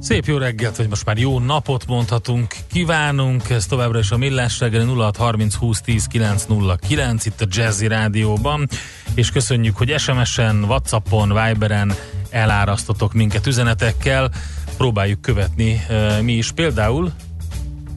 Szép 0.00 0.24
jó 0.24 0.36
reggelt, 0.36 0.76
vagy 0.76 0.88
most 0.88 1.04
már 1.04 1.18
jó 1.18 1.38
napot 1.38 1.86
mondhatunk, 1.86 2.54
kívánunk, 2.72 3.50
ez 3.50 3.66
továbbra 3.66 3.98
is 3.98 4.10
a 4.10 4.16
Millás 4.16 4.60
reggeli 4.60 4.84
0630 4.84 5.54
20 5.54 5.80
10 5.80 6.06
909 6.06 7.26
itt 7.26 7.40
a 7.40 7.46
Jazzy 7.48 7.86
Rádióban, 7.86 8.68
és 9.14 9.30
köszönjük, 9.30 9.76
hogy 9.76 9.98
SMS-en, 9.98 10.64
Whatsappon, 10.64 11.28
Viberen 11.28 11.94
elárasztotok 12.30 13.12
minket 13.12 13.46
üzenetekkel, 13.46 14.30
próbáljuk 14.76 15.20
követni 15.20 15.86
mi 16.22 16.32
is. 16.32 16.52
Például 16.52 17.12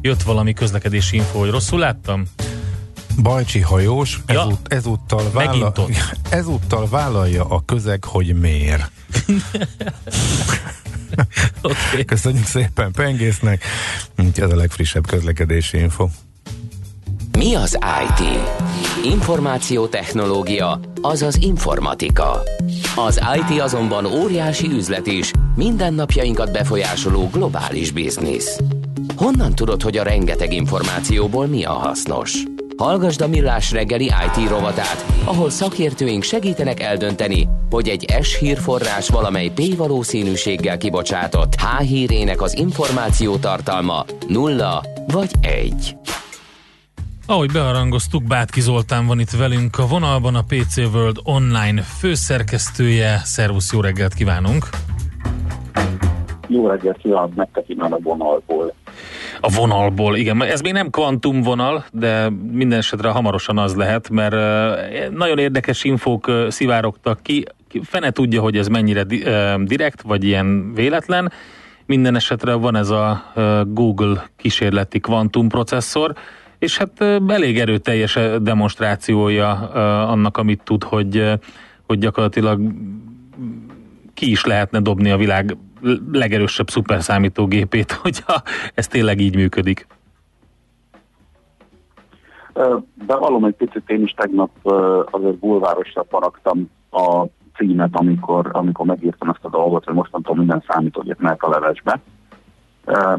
jött 0.01 0.23
valami 0.23 0.53
közlekedési 0.53 1.15
info, 1.15 1.39
hogy 1.39 1.49
rosszul 1.49 1.79
láttam? 1.79 2.23
Bajcsi 3.21 3.59
hajós 3.59 4.21
ja, 4.27 4.41
ezút, 4.41 4.73
ezúttal, 4.73 5.31
vállal, 5.31 5.73
ezúttal 6.29 6.87
vállalja 6.89 7.45
a 7.45 7.65
közeg, 7.65 8.03
hogy 8.03 8.39
miért. 8.39 8.91
okay. 11.61 12.05
Köszönjük 12.05 12.45
szépen 12.45 12.91
Pengésznek. 12.91 13.63
Ez 14.35 14.51
a 14.51 14.55
legfrissebb 14.55 15.07
közlekedési 15.07 15.77
info. 15.77 16.07
Mi 17.37 17.55
az 17.55 17.77
IT? 18.03 18.39
Információtechnológia, 19.05 20.79
azaz 21.01 21.35
informatika. 21.35 22.41
Az 22.95 23.21
IT 23.35 23.59
azonban 23.59 24.05
óriási 24.05 24.67
üzlet 24.67 25.07
is, 25.07 25.31
mindennapjainkat 25.55 26.51
befolyásoló 26.51 27.29
globális 27.31 27.91
biznisz. 27.91 28.59
Honnan 29.15 29.55
tudod, 29.55 29.81
hogy 29.81 29.97
a 29.97 30.03
rengeteg 30.03 30.53
információból 30.53 31.47
mi 31.47 31.63
a 31.63 31.71
hasznos? 31.71 32.43
Hallgasd 32.77 33.21
a 33.21 33.27
Millás 33.27 33.71
reggeli 33.71 34.03
IT 34.05 34.49
rovatát, 34.49 35.05
ahol 35.25 35.49
szakértőink 35.49 36.23
segítenek 36.23 36.79
eldönteni, 36.79 37.47
hogy 37.69 37.87
egy 37.87 38.05
S 38.21 38.39
hírforrás 38.39 39.09
valamely 39.09 39.51
P 39.55 39.75
valószínűséggel 39.77 40.77
kibocsátott 40.77 41.55
H 41.55 41.81
hírének 41.81 42.41
az 42.41 42.57
információ 42.57 43.35
tartalma 43.35 44.05
nulla 44.27 44.83
vagy 45.07 45.31
egy. 45.41 45.95
Ahogy 47.27 47.51
beharangoztuk, 47.51 48.23
Bátki 48.23 48.61
Zoltán 48.61 49.05
van 49.05 49.19
itt 49.19 49.31
velünk 49.31 49.79
a 49.79 49.87
vonalban, 49.87 50.35
a 50.35 50.43
PC 50.47 50.77
World 50.77 51.17
online 51.23 51.81
főszerkesztője. 51.81 53.21
Szervusz, 53.23 53.73
jó 53.73 53.81
reggelt 53.81 54.13
kívánunk! 54.13 54.69
Jó 56.47 56.67
reggelt 56.67 56.97
kívánok 56.97 57.35
nektek 57.35 57.63
innen 57.67 57.91
a 57.91 57.97
vonalból. 57.99 58.73
A 59.45 59.49
vonalból, 59.49 60.15
igen. 60.15 60.43
Ez 60.43 60.61
még 60.61 60.71
nem 60.71 60.89
kvantumvonal, 60.89 61.85
de 61.91 62.29
minden 62.51 62.77
esetre 62.77 63.09
hamarosan 63.09 63.57
az 63.57 63.75
lehet, 63.75 64.09
mert 64.09 64.35
nagyon 65.11 65.37
érdekes 65.37 65.83
infók 65.83 66.31
szivárogtak 66.47 67.19
ki. 67.21 67.45
Fene 67.81 68.11
tudja, 68.11 68.41
hogy 68.41 68.57
ez 68.57 68.67
mennyire 68.67 69.03
direkt, 69.63 70.01
vagy 70.01 70.23
ilyen 70.23 70.73
véletlen. 70.73 71.31
Minden 71.85 72.15
esetre 72.15 72.53
van 72.53 72.75
ez 72.75 72.89
a 72.89 73.33
Google 73.67 74.29
kísérleti 74.37 74.99
kvantumprocesszor, 74.99 76.13
és 76.59 76.77
hát 76.77 77.01
elég 77.27 77.59
erőteljes 77.59 78.17
demonstrációja 78.41 79.51
annak, 80.07 80.37
amit 80.37 80.61
tud, 80.63 80.83
hogy, 80.83 81.31
hogy 81.87 81.99
gyakorlatilag 81.99 82.61
ki 84.13 84.31
is 84.31 84.45
lehetne 84.45 84.79
dobni 84.79 85.11
a 85.11 85.17
világ 85.17 85.57
legerősebb 86.11 86.69
szuperszámítógépét, 86.69 87.91
hogyha 88.03 88.41
ez 88.73 88.87
tényleg 88.87 89.19
így 89.19 89.35
működik. 89.35 89.87
Bevallom 93.05 93.45
egy 93.45 93.55
picit, 93.55 93.89
én 93.89 94.03
is 94.03 94.11
tegnap 94.11 94.49
azért 95.11 95.37
bulvárosra 95.37 96.03
paraktam 96.03 96.69
a 96.91 97.25
címet, 97.55 97.89
amikor, 97.91 98.49
amikor 98.51 98.85
megírtam 98.85 99.29
ezt 99.29 99.45
a 99.45 99.49
dolgot, 99.49 99.85
hogy 99.85 99.93
mostantól 99.93 100.35
minden 100.35 100.63
számítógép 100.67 101.19
mehet 101.19 101.41
a 101.41 101.49
levesbe. 101.49 101.99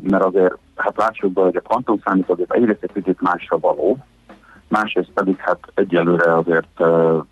Mert 0.00 0.24
azért, 0.24 0.58
hát 0.76 0.96
lássuk 0.96 1.32
be, 1.32 1.42
hogy 1.42 1.56
a 1.56 1.60
kvantum 1.60 2.00
számítógép 2.04 2.52
egyrészt 2.52 2.82
egy 2.82 2.92
picit 2.92 3.20
másra 3.20 3.58
való, 3.58 3.98
másrészt 4.68 5.10
pedig 5.14 5.36
hát 5.36 5.58
egyelőre 5.74 6.36
azért 6.36 6.82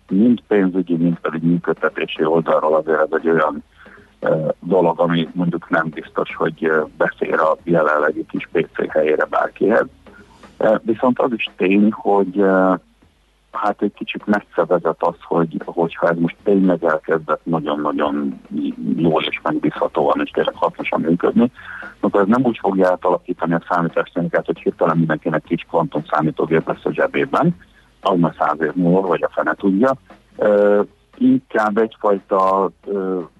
mind 0.07 0.41
pénzügyi, 0.47 0.95
mind 0.95 1.19
pedig 1.19 1.43
működtetési 1.43 2.23
oldalról 2.23 2.75
azért 2.75 2.99
ez 2.99 3.07
egy 3.11 3.29
olyan 3.29 3.63
dolog, 4.59 4.99
ami 4.99 5.29
mondjuk 5.33 5.69
nem 5.69 5.89
biztos, 5.89 6.35
hogy 6.35 6.71
beszél 6.97 7.39
a 7.39 7.57
jelenlegi 7.63 8.25
kis 8.25 8.49
PC 8.51 8.91
helyére 8.91 9.25
bárkihez. 9.25 9.85
Viszont 10.81 11.19
az 11.19 11.31
is 11.35 11.49
tény, 11.55 11.91
hogy 11.91 12.43
hát 13.51 13.81
egy 13.81 13.93
kicsit 13.93 14.25
messze 14.25 14.65
vezet 14.67 15.03
az, 15.03 15.15
hogy, 15.21 15.61
hogyha 15.65 16.09
ez 16.09 16.17
most 16.17 16.35
tényleg 16.43 16.83
elkezdett 16.83 17.41
nagyon-nagyon 17.43 18.41
jól 18.95 19.23
és 19.23 19.39
megbízhatóan 19.43 20.21
és 20.23 20.29
tényleg 20.29 20.55
hasznosan 20.55 21.01
működni, 21.01 21.51
akkor 21.99 22.21
ez 22.21 22.27
nem 22.27 22.43
úgy 22.43 22.57
fogja 22.61 22.89
átalakítani 22.89 23.53
a 23.53 23.63
számítástechnikát, 23.69 24.45
hogy 24.45 24.59
hirtelen 24.59 24.97
mindenkinek 24.97 25.43
kis 25.43 25.65
kvantum 25.69 26.03
számítógép 26.09 26.67
lesz 26.67 26.85
a 26.85 26.93
zsebében, 26.93 27.55
az 28.01 28.19
már 28.19 28.33
száz 28.37 28.61
év 28.61 28.73
múlva, 28.73 29.07
vagy 29.07 29.23
a 29.23 29.29
fene 29.33 29.53
tudja. 29.53 29.95
Inkább 31.17 31.77
egyfajta 31.77 32.71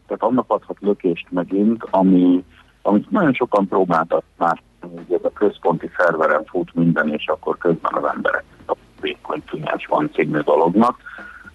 tehát 0.08 0.34
annak 0.34 0.46
adhat 0.48 0.78
lökést 0.80 1.28
megint, 1.30 1.84
ami, 1.90 2.44
amit 2.82 3.12
nagyon 3.12 3.34
sokan 3.34 3.68
próbáltak 3.68 4.24
már, 4.38 4.62
hogy 4.82 5.14
ez 5.14 5.24
a 5.24 5.32
központi 5.34 5.90
szerveren 5.98 6.44
fut 6.46 6.74
minden, 6.74 7.10
és 7.10 7.28
akkor 7.28 7.58
közben 7.58 7.94
az 7.94 8.12
emberek 8.16 8.44
a 8.68 8.76
vékony 9.02 9.44
tűnés 9.44 9.86
van 9.86 10.10
című 10.14 10.40
dolognak, 10.40 10.98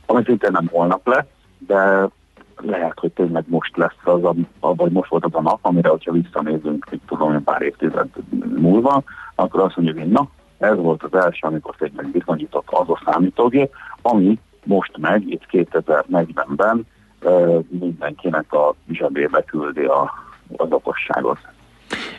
ami 0.06 0.22
szintén 0.24 0.50
nem 0.52 0.68
holnap 0.70 1.06
lesz, 1.06 1.26
de 1.58 2.08
lehet, 2.56 2.98
hogy 2.98 3.12
tényleg 3.12 3.44
most 3.46 3.76
lesz 3.76 4.00
az, 4.04 4.24
a, 4.24 4.74
vagy 4.74 4.92
most 4.92 5.10
volt 5.10 5.24
az 5.24 5.34
a 5.34 5.40
nap, 5.40 5.58
amire, 5.62 5.88
hogyha 5.88 6.12
visszanézünk, 6.12 6.90
mit 6.90 7.02
tudom, 7.06 7.44
pár 7.44 7.62
évtized 7.62 8.08
múlva, 8.56 9.02
akkor 9.34 9.60
azt 9.60 9.76
mondjuk, 9.76 9.98
hogy 9.98 10.08
na, 10.10 10.28
ez 10.58 10.76
volt 10.76 11.02
az 11.02 11.14
első, 11.14 11.46
amikor 11.46 11.74
tényleg 11.76 12.08
bizonyított 12.08 12.66
az 12.70 12.88
a 12.88 13.02
számítógép, 13.04 13.72
ami 14.02 14.38
most 14.68 14.96
meg, 14.96 15.30
itt 15.30 15.42
2040-ben 15.50 16.86
mindenkinek 17.68 18.52
a 18.52 18.74
zsebébe 18.90 19.42
küldi 19.42 19.84
a, 19.84 20.12
az 20.56 20.66
okosságot. 20.70 21.38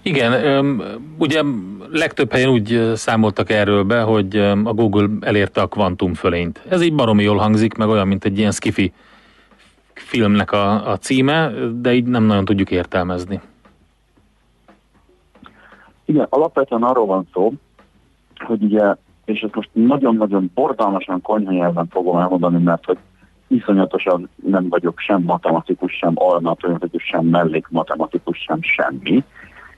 Igen, 0.01 0.81
ugye 1.17 1.41
legtöbb 1.91 2.31
helyen 2.31 2.49
úgy 2.49 2.91
számoltak 2.95 3.49
erről 3.49 3.83
be, 3.83 4.01
hogy 4.01 4.37
a 4.63 4.73
Google 4.73 5.07
elérte 5.21 5.61
a 5.61 5.67
kvantum 5.67 6.13
fölényt. 6.13 6.61
Ez 6.69 6.81
így 6.81 6.95
baromi 6.95 7.23
jól 7.23 7.37
hangzik, 7.37 7.73
meg 7.73 7.87
olyan, 7.87 8.07
mint 8.07 8.25
egy 8.25 8.37
ilyen 8.37 8.51
skifi 8.51 8.93
filmnek 9.93 10.51
a, 10.51 10.91
a 10.91 10.97
címe, 10.97 11.51
de 11.81 11.93
így 11.93 12.05
nem 12.05 12.23
nagyon 12.23 12.45
tudjuk 12.45 12.71
értelmezni. 12.71 13.41
Igen, 16.05 16.27
alapvetően 16.29 16.83
arról 16.83 17.05
van 17.05 17.27
szó, 17.33 17.53
hogy 18.35 18.63
ugye, 18.63 18.95
és 19.29 19.41
ezt 19.41 19.55
most 19.55 19.69
nagyon-nagyon 19.71 20.51
bordalmasan 20.53 21.21
konyha 21.21 21.85
fogom 21.89 22.17
elmondani, 22.17 22.63
mert 22.63 22.85
hogy 22.85 22.97
iszonyatosan 23.47 24.29
nem 24.35 24.69
vagyok 24.69 24.99
sem 24.99 25.21
matematikus, 25.21 25.93
sem 25.93 26.11
almatematikus, 26.15 27.03
sem 27.03 27.25
mellékmatematikus, 27.25 28.37
sem 28.37 28.59
semmi. 28.61 29.23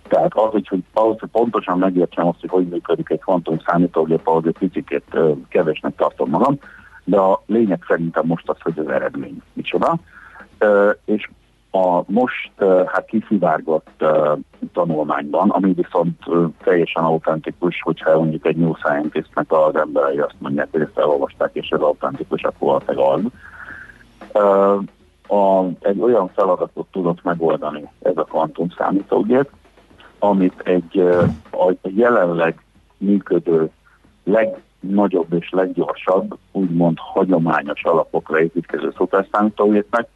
Tehát 0.08 0.34
az, 0.34 0.52
hogy, 0.52 0.68
hogy 0.68 0.84
ahhoz, 0.94 1.20
hogy 1.20 1.30
pontosan 1.30 1.78
megértsem 1.78 2.28
azt, 2.28 2.40
hogy 2.40 2.50
hogy 2.50 2.68
működik 2.68 3.10
egy 3.10 3.20
kvantum 3.20 3.60
számítógép, 3.66 4.28
ahhoz 4.28 4.46
egy 4.46 4.58
picit 4.60 5.02
kevésnek 5.50 5.96
tartom 5.96 6.30
magam, 6.30 6.60
de 7.04 7.18
a 7.18 7.42
lényeg 7.46 7.84
szerintem 7.88 8.26
most 8.26 8.50
az, 8.50 8.58
hogy 8.62 8.80
az 8.80 8.88
eredmény 8.88 9.42
micsoda. 9.54 9.96
És 11.06 11.30
a 11.72 12.04
most 12.06 12.52
hát 12.86 13.06
kiszivárgott 13.06 14.04
tanulmányban, 14.74 15.50
ami 15.50 15.74
viszont 15.74 16.18
teljesen 16.64 17.04
autentikus, 17.04 17.82
hogyha 17.82 18.18
mondjuk 18.18 18.46
egy 18.46 18.56
New 18.56 18.74
Scientistnek 18.74 19.52
az 19.52 19.76
emberei 19.76 20.20
azt 20.20 20.36
mondják, 20.38 20.68
hogy 20.72 20.82
ezt 20.82 20.98
elolvasták, 20.98 21.50
és 21.54 21.70
ez 21.70 21.80
autentikus, 21.80 22.44
akkor 22.44 22.68
valószínűleg 22.68 23.08
az 23.10 23.32
a, 25.28 25.66
egy 25.82 26.00
olyan 26.00 26.28
feladatot 26.28 26.88
tudott 26.92 27.24
megoldani 27.24 27.90
ez 28.02 28.18
a 28.18 28.24
kvantum 28.24 28.70
számítógép, 28.78 29.50
amit 30.20 30.60
egy 30.64 31.00
a 31.52 31.74
jelenleg 31.82 32.64
működő 32.98 33.70
legnagyobb 34.24 35.34
és 35.34 35.50
leggyorsabb, 35.50 36.38
úgymond 36.52 36.98
hagyományos 37.00 37.84
alapokra 37.84 38.42
építkező 38.42 38.94
szuperszámítógépnek 38.98 40.08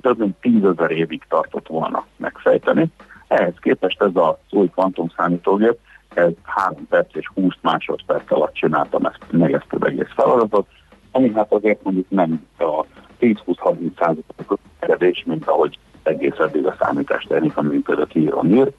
több 0.00 0.18
mint 0.18 0.36
tízezer 0.40 0.90
évig 0.90 1.22
tartott 1.28 1.66
volna 1.66 2.06
megfejteni. 2.16 2.90
Ehhez 3.28 3.54
képest 3.60 4.02
ez 4.02 4.10
az 4.14 4.34
új 4.50 4.68
kvantumszámítógép, 4.68 5.78
ez 6.14 6.32
3 6.42 6.86
perc 6.88 7.14
és 7.14 7.30
20 7.34 7.54
másodperc 7.60 8.30
alatt 8.32 8.54
csináltam 8.54 9.04
ezt, 9.04 9.18
meg 9.30 9.52
ezt 9.52 9.66
az 9.68 9.86
egész 9.86 10.10
feladatot, 10.14 10.66
ami 11.10 11.32
hát 11.34 11.52
azért 11.52 11.82
mondjuk 11.82 12.10
nem 12.10 12.46
a 12.58 12.84
10-20-30 13.20 13.98
százalékos 13.98 14.58
eredés, 14.78 15.22
mint 15.26 15.48
ahogy 15.48 15.78
egész 16.02 16.38
eddig 16.38 16.66
a 16.66 16.76
számítástechnika 16.78 17.62
működött 17.62 18.14
íron 18.14 18.54
ír, 18.54 18.72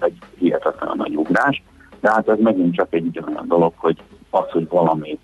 egy 0.00 0.18
hihetetlen 0.38 0.96
nagy 0.96 1.16
ugrás, 1.16 1.62
de 2.00 2.10
hát 2.10 2.28
ez 2.28 2.38
megint 2.38 2.74
csak 2.74 2.94
egy 2.94 3.22
olyan 3.28 3.48
dolog, 3.48 3.72
hogy 3.76 4.02
az, 4.30 4.50
hogy 4.50 4.68
valami 4.68 5.18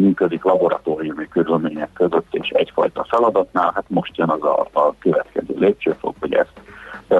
működik 0.00 0.44
laboratóriumi 0.44 1.28
körülmények 1.28 1.92
között 1.92 2.26
és 2.30 2.48
egyfajta 2.48 3.06
feladatnál, 3.08 3.72
hát 3.74 3.84
most 3.88 4.16
jön 4.16 4.28
az 4.28 4.42
a, 4.42 4.68
a 4.72 4.94
következő 4.98 5.54
lépcsőfok, 5.56 6.14
hogy 6.20 6.32
ezt 6.32 6.60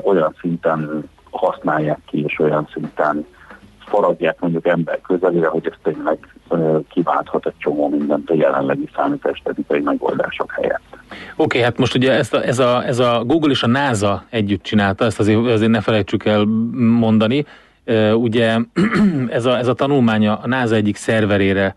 olyan 0.02 0.34
szinten 0.40 1.08
használják 1.30 2.00
ki, 2.06 2.24
és 2.24 2.38
olyan 2.38 2.68
szinten 2.72 3.26
faragják 3.90 4.40
mondjuk 4.40 4.66
ember 4.66 5.00
közelére, 5.00 5.48
hogy 5.48 5.66
ez 5.66 5.76
tényleg 5.82 6.18
kiválthat 6.88 7.46
egy 7.46 7.54
csomó 7.58 7.88
mindent 7.88 8.30
a 8.30 8.34
jelenlegi 8.34 8.88
számítástechnikai 8.94 9.80
megoldások 9.80 10.52
helyett. 10.52 10.82
Oké, 10.90 11.02
okay, 11.36 11.60
hát 11.60 11.78
most 11.78 11.94
ugye 11.94 12.12
ezt 12.12 12.34
a, 12.34 12.44
ez, 12.44 12.58
a, 12.58 12.84
ez 12.84 12.98
a 12.98 13.22
Google 13.26 13.50
és 13.50 13.62
a 13.62 13.66
NASA 13.66 14.24
együtt 14.30 14.62
csinálta, 14.62 15.04
ezt 15.04 15.18
azért, 15.18 15.46
azért 15.46 15.70
ne 15.70 15.80
felejtsük 15.80 16.24
el 16.24 16.44
mondani. 16.74 17.44
Ugye 18.14 18.58
ez 19.28 19.44
a, 19.44 19.58
ez 19.58 19.66
a 19.66 19.74
tanulmánya 19.74 20.38
a 20.42 20.46
NASA 20.46 20.74
egyik 20.74 20.96
szerverére 20.96 21.74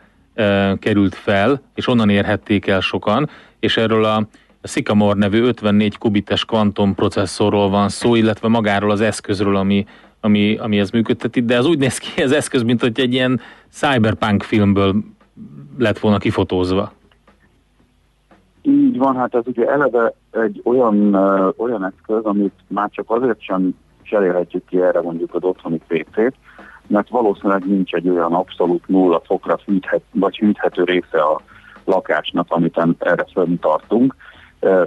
került 0.79 1.15
fel, 1.15 1.61
és 1.75 1.87
onnan 1.87 2.09
érhették 2.09 2.67
el 2.67 2.79
sokan, 2.79 3.29
és 3.59 3.77
erről 3.77 4.03
a 4.03 4.27
Sycamore 4.63 5.19
nevű 5.19 5.41
54 5.41 5.97
kubites 5.97 6.45
kvantum 6.45 6.95
processzorról 6.95 7.69
van 7.69 7.89
szó, 7.89 8.15
illetve 8.15 8.47
magáról 8.47 8.91
az 8.91 9.01
eszközről, 9.01 9.55
ami, 9.55 9.85
ami, 10.19 10.57
ami 10.57 10.79
ez 10.79 10.89
működteti, 10.89 11.41
de 11.41 11.57
az 11.57 11.65
úgy 11.65 11.79
néz 11.79 11.97
ki 11.97 12.21
az 12.21 12.31
eszköz, 12.31 12.63
mint 12.63 12.81
hogy 12.81 12.99
egy 12.99 13.13
ilyen 13.13 13.39
cyberpunk 13.69 14.43
filmből 14.43 14.95
lett 15.77 15.99
volna 15.99 16.17
kifotózva. 16.17 16.91
Így 18.61 18.97
van, 18.97 19.15
hát 19.15 19.35
ez 19.35 19.43
ugye 19.45 19.67
eleve 19.69 20.13
egy 20.31 20.61
olyan, 20.63 21.15
olyan 21.57 21.85
eszköz, 21.85 22.23
amit 22.23 22.53
már 22.67 22.89
csak 22.89 23.05
azért 23.07 23.41
sem 23.41 23.75
cserélhetjük 24.01 24.65
ki 24.65 24.81
erre 24.81 25.01
mondjuk 25.01 25.35
az 25.35 25.43
otthoni 25.43 25.81
PC-t, 25.87 26.35
mert 26.87 27.09
valószínűleg 27.09 27.65
nincs 27.65 27.93
egy 27.93 28.09
olyan 28.09 28.33
abszolút 28.33 28.87
nulla 28.87 29.21
fokra 29.25 29.57
fűthet, 29.57 30.01
vagy 30.11 30.37
hűthető 30.37 30.83
része 30.83 31.21
a 31.21 31.41
lakásnak, 31.85 32.45
amit 32.49 32.81
erre 32.99 33.25
fönn 33.33 33.55
tartunk, 33.59 34.15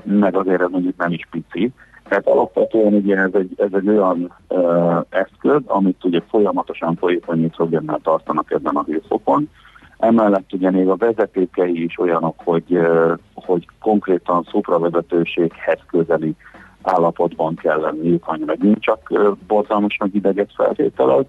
meg 0.03 0.37
azért 0.37 0.61
ez 0.61 0.71
mondjuk 0.71 0.97
nem 0.97 1.13
is 1.13 1.29
pici. 1.31 1.73
Tehát 2.09 2.27
alapvetően 2.27 2.93
ugye 2.93 3.17
ez 3.17 3.33
egy, 3.33 3.53
ez 3.57 3.73
egy 3.73 3.89
olyan 3.89 4.35
uh, 4.49 5.01
eszköz, 5.09 5.61
amit 5.67 6.05
ugye 6.05 6.21
folyamatosan 6.29 6.97
folyékony 6.97 7.41
nitrogénnel 7.41 8.01
tartanak 8.03 8.51
ebben 8.51 8.77
a 8.77 8.85
hőfokon. 8.87 9.51
Emellett 9.99 10.53
ugye 10.53 10.71
még 10.71 10.89
a 10.89 10.97
vezetékei 10.97 11.85
is 11.85 11.99
olyanok, 11.99 12.35
hogy, 12.45 12.65
uh, 12.69 13.13
hogy 13.35 13.69
konkrétan 13.81 14.47
szupravezetőséghez 14.51 15.79
közeli 15.91 16.35
állapotban 16.83 17.55
kell 17.55 17.81
lenni, 17.81 18.19
hanem 18.21 18.47
megint 18.47 18.81
csak 18.81 19.13
borzalmasan 19.47 20.11
hideget 20.13 20.53
feltételez. 20.57 21.25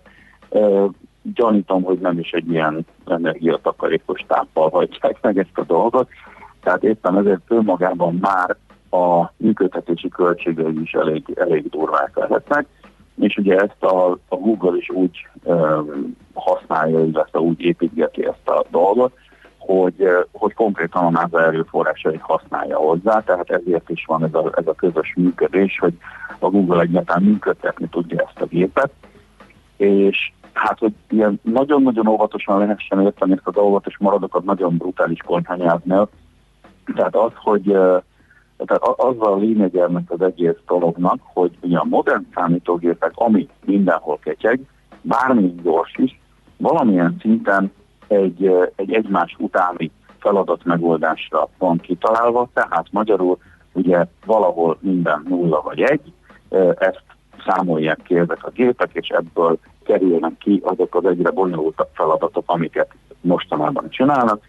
Gyanítom, 1.33 1.83
hogy 1.83 1.99
nem 1.99 2.19
is 2.19 2.31
egy 2.31 2.51
ilyen 2.51 2.85
energiatakarékos 3.05 4.25
táppal 4.27 4.69
hagyják 4.69 5.17
meg 5.21 5.38
ezt 5.38 5.57
a 5.57 5.63
dolgot. 5.63 6.09
Tehát 6.61 6.83
éppen 6.83 7.17
ezért 7.17 7.41
önmagában 7.47 8.17
már 8.21 8.55
a 8.89 9.31
működtetési 9.38 10.09
költségei 10.09 10.81
is 10.81 10.91
elég, 10.91 11.23
elég 11.35 11.69
durvák 11.69 12.15
lehetnek, 12.15 12.65
és 13.19 13.38
ugye 13.38 13.55
ezt 13.55 13.83
a, 13.83 14.11
a 14.11 14.35
Google 14.35 14.77
is 14.77 14.89
úgy 14.89 15.27
um, 15.44 16.17
használja, 16.33 17.03
illetve 17.03 17.39
úgy 17.39 17.61
építgeti 17.61 18.25
ezt 18.25 18.49
a 18.49 18.65
dolgot, 18.69 19.13
hogy, 19.57 20.07
hogy 20.31 20.53
konkrétan 20.53 21.05
a 21.05 21.09
NASA 21.09 21.45
erőforrásait 21.45 22.21
használja 22.21 22.77
hozzá, 22.77 23.19
tehát 23.19 23.49
ezért 23.49 23.89
is 23.89 24.05
van 24.05 24.23
ez 24.23 24.33
a, 24.33 24.51
ez 24.55 24.67
a 24.67 24.73
közös 24.73 25.13
működés, 25.15 25.79
hogy 25.79 25.94
a 26.39 26.49
Google 26.49 26.81
egyáltalán 26.81 27.23
működtetni 27.23 27.88
tudja 27.88 28.23
ezt 28.27 28.41
a 28.41 28.45
gépet, 28.45 28.91
és 29.77 30.31
hát, 30.57 30.80
hogy 30.80 30.94
ilyen 31.09 31.39
nagyon-nagyon 31.42 32.07
óvatosan 32.07 32.59
lehessen 32.59 33.01
érteni 33.01 33.31
ezt 33.31 33.48
a 33.48 33.51
dolgot, 33.51 33.88
és 33.88 33.98
maradokat 33.98 34.44
nagyon 34.44 34.77
brutális 34.77 35.19
konyhányázni. 35.25 35.95
Tehát 36.95 37.15
az, 37.15 37.31
hogy 37.36 37.63
tehát 38.65 38.83
az 38.98 39.15
a 39.19 39.36
lényeg 39.36 39.75
ennek 39.75 40.12
az 40.12 40.21
egész 40.21 40.57
dolognak, 40.68 41.19
hogy 41.21 41.57
ugye 41.62 41.77
a 41.77 41.83
modern 41.83 42.27
számítógépek, 42.33 43.12
ami 43.13 43.48
mindenhol 43.65 44.19
ketyeg, 44.19 44.59
bármilyen 45.01 45.59
gyors 45.63 45.95
is, 45.95 46.19
valamilyen 46.57 47.18
szinten 47.21 47.71
egy, 48.07 48.51
egy 48.75 48.94
egymás 48.94 49.36
utáni 49.39 49.92
feladat 50.19 50.63
megoldásra 50.63 51.50
van 51.57 51.77
kitalálva, 51.77 52.50
tehát 52.54 52.86
magyarul 52.92 53.38
ugye 53.74 54.06
valahol 54.25 54.77
minden 54.80 55.25
nulla 55.30 55.62
vagy 55.62 55.81
egy, 55.81 56.13
ezt 56.77 57.04
számolják 57.45 58.00
ki 58.04 58.18
ezek 58.18 58.45
a 58.45 58.50
gépek, 58.50 58.89
és 58.94 59.07
ebből 59.07 59.59
kerülnek 59.87 60.37
ki 60.39 60.61
azok 60.63 60.95
az 60.95 61.05
egyre 61.05 61.31
bonyolultabb 61.31 61.89
feladatok, 61.93 62.43
amiket 62.45 62.89
mostanában 63.21 63.89
csinálnak, 63.89 64.39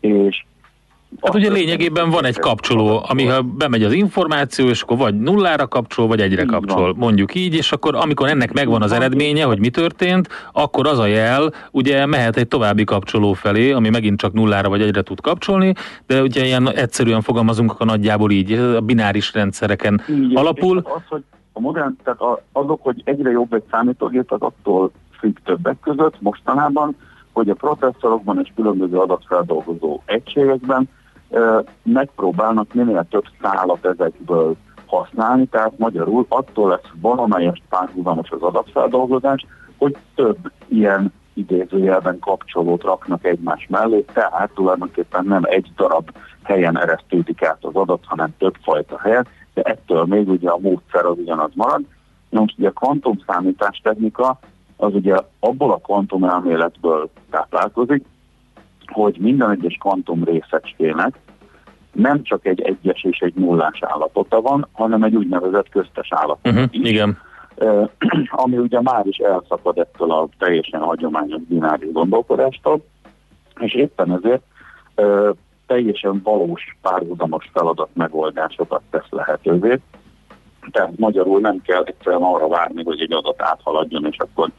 és 0.00 0.44
Hát 1.20 1.34
ugye 1.34 1.50
lényegében 1.50 2.10
van 2.10 2.24
egy 2.24 2.38
kapcsoló, 2.38 3.04
ami 3.08 3.24
ha 3.24 3.42
bemegy 3.42 3.82
az 3.82 3.92
információ, 3.92 4.68
és 4.68 4.82
akkor 4.82 4.96
vagy 4.96 5.18
nullára 5.20 5.68
kapcsol, 5.68 6.06
vagy 6.06 6.20
egyre 6.20 6.44
kapcsol, 6.44 6.94
mondjuk 6.96 7.34
így, 7.34 7.54
és 7.54 7.72
akkor 7.72 7.94
amikor 7.94 8.28
ennek 8.28 8.52
megvan 8.52 8.82
az 8.82 8.92
eredménye, 8.92 9.44
hogy 9.44 9.58
mi 9.58 9.68
történt, 9.68 10.28
akkor 10.52 10.86
az 10.86 10.98
a 10.98 11.06
jel 11.06 11.52
ugye 11.70 12.06
mehet 12.06 12.36
egy 12.36 12.48
további 12.48 12.84
kapcsoló 12.84 13.32
felé, 13.32 13.72
ami 13.72 13.88
megint 13.88 14.20
csak 14.20 14.32
nullára 14.32 14.68
vagy 14.68 14.82
egyre 14.82 15.02
tud 15.02 15.20
kapcsolni, 15.20 15.72
de 16.06 16.22
ugye 16.22 16.44
ilyen 16.44 16.72
egyszerűen 16.72 17.20
fogalmazunk, 17.20 17.70
akkor 17.70 17.86
nagyjából 17.86 18.30
így, 18.30 18.52
a 18.52 18.80
bináris 18.80 19.32
rendszereken 19.34 20.02
így, 20.10 20.36
alapul. 20.36 20.78
Az, 20.84 21.02
hogy 21.08 21.22
a 21.52 21.60
modern, 21.60 21.96
tehát 22.04 22.42
azok, 22.52 22.82
hogy 22.82 23.02
egyre 23.04 23.30
jobb 23.30 23.52
egy 23.52 23.64
számítógép, 23.70 24.32
az 24.32 24.40
attól 24.40 24.90
függ 25.18 25.36
többek 25.44 25.80
között 25.80 26.20
mostanában, 26.20 26.96
hogy 27.32 27.48
a 27.48 27.54
processzorokban 27.54 28.40
és 28.42 28.52
különböző 28.54 28.98
adatfeldolgozó 28.98 30.00
egységekben 30.04 30.88
megpróbálnak 31.82 32.74
minél 32.74 33.06
több 33.10 33.24
szálat 33.42 33.84
ezekből 33.84 34.56
használni, 34.86 35.46
tehát 35.46 35.78
magyarul 35.78 36.26
attól 36.28 36.68
lesz 36.68 36.90
valamelyest 37.00 37.62
párhuzamos 37.68 38.30
az 38.30 38.42
adatfeldolgozás, 38.42 39.46
hogy 39.78 39.96
több 40.14 40.38
ilyen 40.68 41.12
idézőjelben 41.34 42.18
kapcsolót 42.18 42.82
raknak 42.82 43.24
egymás 43.24 43.66
mellé, 43.70 44.04
tehát 44.12 44.50
tulajdonképpen 44.54 45.24
nem 45.24 45.42
egy 45.44 45.72
darab 45.76 46.10
helyen 46.42 46.78
eresztődik 46.78 47.42
át 47.42 47.64
az 47.64 47.74
adat, 47.74 48.04
hanem 48.06 48.34
több 48.38 48.56
fajta 48.62 48.98
helyen, 48.98 49.26
de 49.54 49.62
ettől 49.62 50.04
még 50.04 50.28
ugye 50.28 50.48
a 50.48 50.58
módszer 50.58 51.04
az 51.04 51.18
ugyanaz 51.18 51.50
marad. 51.54 51.80
Na 52.28 52.40
most 52.40 52.58
ugye 52.58 52.68
a 52.68 52.72
kvantumszámítás 52.72 53.80
technika 53.82 54.38
az 54.76 54.94
ugye 54.94 55.16
abból 55.40 55.72
a 55.72 55.76
kvantum 55.76 56.24
elméletből 56.24 57.10
táplálkozik, 57.30 58.04
hogy 58.86 59.16
minden 59.18 59.50
egyes 59.50 59.76
kvantum 59.80 60.24
részecskének 60.24 61.18
nem 61.92 62.22
csak 62.22 62.46
egy 62.46 62.60
egyes 62.60 63.04
és 63.04 63.18
egy 63.18 63.34
nullás 63.34 63.78
állapota 63.82 64.40
van, 64.40 64.68
hanem 64.72 65.02
egy 65.02 65.16
úgynevezett 65.16 65.68
köztes 65.68 66.08
állapot 66.10 66.52
uh-huh. 66.52 66.68
Igen. 66.72 67.18
ami 68.44 68.56
ugye 68.56 68.80
már 68.80 69.06
is 69.06 69.16
elszakad 69.16 69.78
ettől 69.78 70.10
a 70.10 70.28
teljesen 70.38 70.80
hagyományos 70.80 71.40
bináris 71.48 71.92
gondolkodástól, 71.92 72.84
és 73.58 73.74
éppen 73.74 74.20
ezért 74.22 74.42
teljesen 75.70 76.20
valós 76.24 76.76
párhuzamos 76.82 77.50
feladat 77.52 77.88
megoldásokat 77.92 78.82
tesz 78.90 79.10
lehetővé. 79.10 79.80
Tehát 80.70 80.92
magyarul 80.96 81.40
nem 81.40 81.62
kell 81.62 81.82
egyszerűen 81.82 82.22
arra 82.22 82.48
várni, 82.48 82.82
hogy 82.84 83.00
egy 83.00 83.12
adat 83.12 83.42
áthaladjon, 83.42 84.06
és 84.06 84.16
akkor 84.18 84.50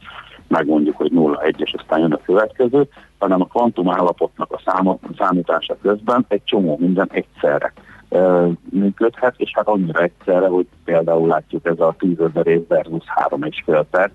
megmondjuk, 0.48 0.96
hogy 0.96 1.10
0-1, 1.14 1.58
és 1.58 1.74
aztán 1.78 2.00
jön 2.00 2.12
a 2.12 2.20
következő, 2.24 2.88
hanem 3.18 3.40
a 3.40 3.46
kvantum 3.46 3.90
állapotnak 3.90 4.52
a 4.52 4.62
számot, 4.64 5.00
számítása 5.18 5.76
közben 5.82 6.24
egy 6.28 6.44
csomó 6.44 6.76
minden 6.80 7.08
egyszerre 7.10 7.72
e, 8.08 8.46
működhet, 8.70 9.34
és 9.36 9.50
hát 9.54 9.68
annyira 9.68 10.02
egyszerre, 10.02 10.46
hogy 10.46 10.66
például 10.84 11.28
látjuk 11.28 11.66
ez 11.66 11.80
a 11.80 11.94
10 11.98 12.20
ezer 12.20 12.46
év 12.46 12.66
versus 12.68 13.04
3,5 13.28 13.84
perc, 13.90 14.12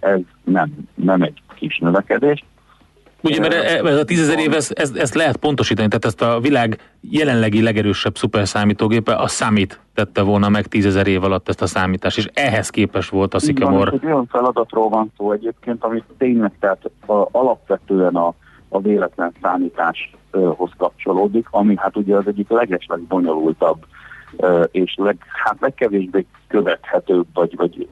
ez 0.00 0.20
nem, 0.44 0.72
nem 0.94 1.22
egy 1.22 1.42
kis 1.54 1.78
növekedés, 1.78 2.44
Ugye, 3.22 3.40
mert 3.40 3.52
e- 3.52 3.86
ez 3.86 3.98
a 3.98 4.04
tízezer 4.04 4.38
év, 4.38 4.52
ezt, 4.52 4.72
ezt, 4.72 4.96
ezt 4.96 5.14
lehet 5.14 5.36
pontosítani, 5.36 5.88
tehát 5.88 6.04
ezt 6.04 6.22
a 6.22 6.40
világ 6.40 6.78
jelenlegi 7.00 7.62
legerősebb 7.62 8.16
szuperszámítógépe, 8.16 9.14
a 9.14 9.28
Summit 9.28 9.80
tette 9.94 10.22
volna 10.22 10.48
meg 10.48 10.66
tízezer 10.66 11.06
év 11.06 11.24
alatt 11.24 11.48
ezt 11.48 11.62
a 11.62 11.66
számítást, 11.66 12.18
és 12.18 12.28
ehhez 12.34 12.70
képes 12.70 13.08
volt 13.08 13.34
a 13.34 13.38
Sycamore. 13.38 13.90
Egy 13.90 14.04
olyan 14.04 14.26
feladatról 14.26 14.88
van 14.88 15.12
szó 15.16 15.32
egyébként, 15.32 15.84
amit 15.84 16.04
tényleg 16.18 16.52
tehát 16.60 16.90
a, 17.06 17.28
alapvetően 17.30 18.14
a, 18.14 18.34
a 18.68 18.80
véletlen 18.80 19.32
számításhoz 19.42 20.70
kapcsolódik, 20.76 21.46
ami 21.50 21.74
hát 21.76 21.96
ugye 21.96 22.16
az 22.16 22.26
egyik 22.26 22.48
legesleg 22.48 23.00
bonyolultabb 23.00 23.84
és 24.70 24.94
leg, 24.96 25.16
hát 25.44 25.56
legkevésbé 25.60 26.26
követhetőbb, 26.48 27.26
vagy, 27.32 27.56
vagy 27.56 27.88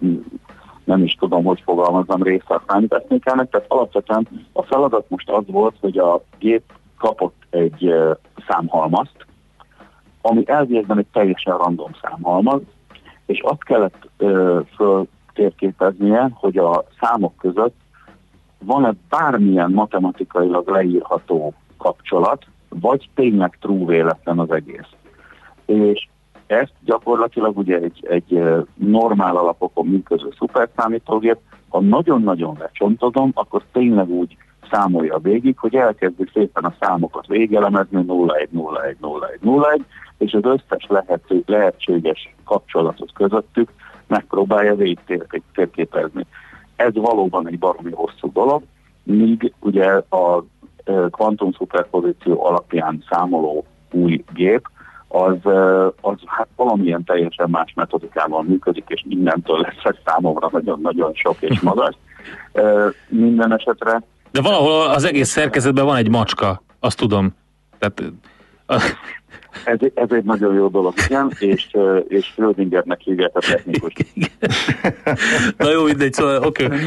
nem 0.91 1.05
is 1.05 1.15
tudom, 1.15 1.45
hogy 1.45 1.61
fogalmazom 1.65 2.23
része 2.23 2.55
a 2.55 2.63
számítástechnikának, 2.67 3.51
tehát 3.51 3.67
alapvetően 3.71 4.29
a 4.53 4.63
feladat 4.63 5.05
most 5.09 5.31
az 5.31 5.45
volt, 5.47 5.77
hogy 5.81 5.99
a 5.99 6.23
gép 6.39 6.63
kapott 6.99 7.37
egy 7.51 7.95
számhalmazt, 8.49 9.27
ami 10.23 10.43
elvégben 10.47 10.99
egy 10.99 11.07
teljesen 11.13 11.57
random 11.57 11.91
számhalmaz, 12.03 12.61
és 13.27 13.41
azt 13.43 13.65
kellett 13.65 14.09
uh, 14.19 14.67
föltérképeznie, 14.77 16.31
hogy 16.35 16.57
a 16.59 16.85
számok 17.01 17.37
között 17.37 17.77
van-e 18.59 18.93
bármilyen 19.09 19.71
matematikailag 19.71 20.69
leírható 20.69 21.55
kapcsolat, 21.79 22.45
vagy 22.69 23.09
tényleg 23.15 23.59
true 23.61 23.85
véletlen 23.85 24.39
az 24.39 24.51
egész. 24.51 24.89
És 25.65 26.09
ezt 26.51 26.73
gyakorlatilag 26.85 27.59
ugye 27.59 27.79
egy, 27.79 28.07
egy 28.09 28.43
normál 28.75 29.37
alapokon 29.37 29.87
működő 29.87 30.29
szuperszámítógép, 30.39 31.37
ha 31.69 31.81
nagyon-nagyon 31.81 32.57
lecsontozom, 32.59 33.31
akkor 33.35 33.63
tényleg 33.73 34.09
úgy 34.09 34.37
számolja 34.71 35.19
végig, 35.19 35.59
hogy 35.59 35.75
elkezdi 35.75 36.25
szépen 36.33 36.65
a 36.65 36.75
számokat 36.81 37.27
végelemezni 37.27 38.03
0, 38.03 38.35
1, 38.35 38.49
0, 38.51 38.83
1, 38.83 38.97
0, 39.01 39.29
1, 39.29 39.39
0, 39.41 39.71
1, 39.71 39.85
és 40.19 40.33
az 40.33 40.45
összes 40.45 40.87
lehető, 40.89 41.43
lehetséges 41.47 42.35
kapcsolatot 42.45 43.13
közöttük 43.13 43.71
megpróbálja 44.07 44.75
végig 44.75 44.99
térképezni. 45.55 46.27
Ez 46.77 46.95
valóban 46.95 47.49
egy 47.49 47.59
baromi 47.59 47.93
hosszú 47.93 48.33
dolog, 48.33 48.63
míg 49.03 49.53
ugye 49.61 50.03
a 50.09 50.45
kvantum 51.11 51.53
szuperpozíció 51.53 52.45
alapján 52.45 53.05
számoló 53.11 53.65
új 53.91 54.25
gép, 54.33 54.69
az, 55.13 55.53
az 56.01 56.17
hát 56.27 56.49
valamilyen 56.57 57.05
teljesen 57.05 57.51
más 57.51 57.73
metodikával 57.75 58.43
működik, 58.43 58.85
és 58.87 59.05
innentől 59.09 59.61
lesz 59.61 59.95
számomra 60.05 60.49
nagyon-nagyon 60.53 61.15
sok 61.15 61.37
és 61.41 61.61
magas. 61.71 61.95
Minden 63.09 63.53
esetre. 63.53 64.03
De 64.31 64.43
valahol 64.43 64.87
az 64.87 65.05
egész 65.05 65.29
szerkezetben 65.29 65.85
van 65.85 65.97
egy 65.97 66.09
macska, 66.09 66.63
azt 66.81 66.99
tudom. 66.99 67.35
Tehát, 67.79 68.03
ez, 69.65 69.79
ez 69.95 70.11
egy 70.11 70.25
nagyon 70.25 70.55
jó 70.55 70.69
dolog, 70.69 70.95
igen, 71.07 71.33
és, 71.39 71.77
és 72.09 72.25
Schrödingernek 72.25 73.01
hívják 73.01 73.31
a 73.35 73.41
technikus. 73.41 73.93
Na 75.57 75.71
jó, 75.71 75.85
mindegy, 75.85 76.13
szóval 76.13 76.43
oké. 76.43 76.65
Okay. 76.65 76.79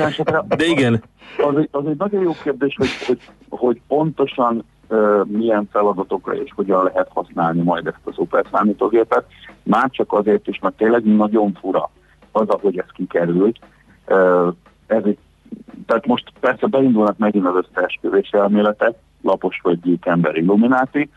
De 0.48 0.66
igen. 0.66 1.04
Az 1.38 1.58
egy, 1.58 1.68
az 1.72 1.86
egy 1.88 1.98
nagyon 1.98 2.22
jó 2.22 2.32
kérdés, 2.44 2.76
hogy, 2.78 2.90
hogy, 3.08 3.20
hogy 3.50 3.82
pontosan 3.88 4.66
milyen 5.26 5.68
feladatokra 5.72 6.36
és 6.36 6.52
hogyan 6.56 6.84
lehet 6.84 7.10
használni 7.14 7.62
majd 7.62 7.88
ezt 7.88 7.98
a 8.04 8.14
szuperszámítógépet. 8.14 9.26
Már 9.64 9.90
csak 9.90 10.14
azért 10.14 10.48
is, 10.48 10.60
mert 10.60 10.76
tényleg 10.76 11.04
nagyon 11.04 11.58
fura 11.60 11.90
az, 12.32 12.48
ahogy 12.48 12.78
ez 12.78 12.92
kikerült. 12.94 13.60
Ez 14.88 15.04
egy, 15.04 15.18
tehát 15.86 16.06
most 16.06 16.32
persze 16.40 16.68
beindulnak 16.68 17.18
megint 17.18 17.46
az 17.46 17.66
összeesküvés 17.66 18.30
elméletek, 18.30 18.96
lapos 19.22 19.60
vagy 19.64 19.80
gyík 19.82 20.06
ember 20.06 20.36
illumináti, 20.36 21.10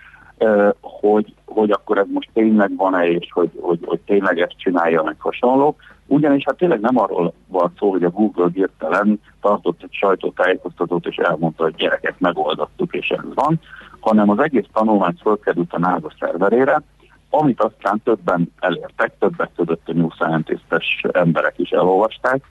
hogy, 0.80 1.34
hogy 1.44 1.70
akkor 1.70 1.98
ez 1.98 2.06
most 2.12 2.30
tényleg 2.32 2.76
van-e, 2.76 3.08
és 3.08 3.32
hogy, 3.32 3.50
hogy, 3.60 3.78
hogy 3.84 4.00
tényleg 4.00 4.40
ezt 4.40 4.58
csinálja 4.58 5.02
meg 5.02 5.16
hasonló. 5.18 5.76
Ugyanis 6.06 6.42
hát 6.46 6.56
tényleg 6.56 6.80
nem 6.80 6.98
arról 6.98 7.32
van 7.48 7.72
szó, 7.78 7.90
hogy 7.90 8.04
a 8.04 8.10
Google 8.10 8.48
hirtelen 8.52 9.20
tartott 9.40 9.82
egy 9.82 9.92
sajtótájékoztatót, 9.92 11.06
és 11.06 11.16
elmondta, 11.16 11.62
hogy 11.62 11.74
gyerekek 11.74 12.18
megoldottuk, 12.18 12.94
és 12.94 13.08
ez 13.08 13.34
van, 13.34 13.60
hanem 14.00 14.30
az 14.30 14.38
egész 14.38 14.66
tanulmány 14.72 15.16
fölkerült 15.20 15.72
a 15.72 15.78
NASA 15.78 16.12
szerverére, 16.20 16.82
amit 17.30 17.62
aztán 17.62 18.00
többen 18.04 18.52
elértek, 18.60 19.12
többek 19.18 19.50
között 19.56 19.88
a 19.88 19.92
New 19.92 20.10
Scientist-es 20.10 21.04
emberek 21.12 21.58
is 21.58 21.70
elolvasták, 21.70 22.44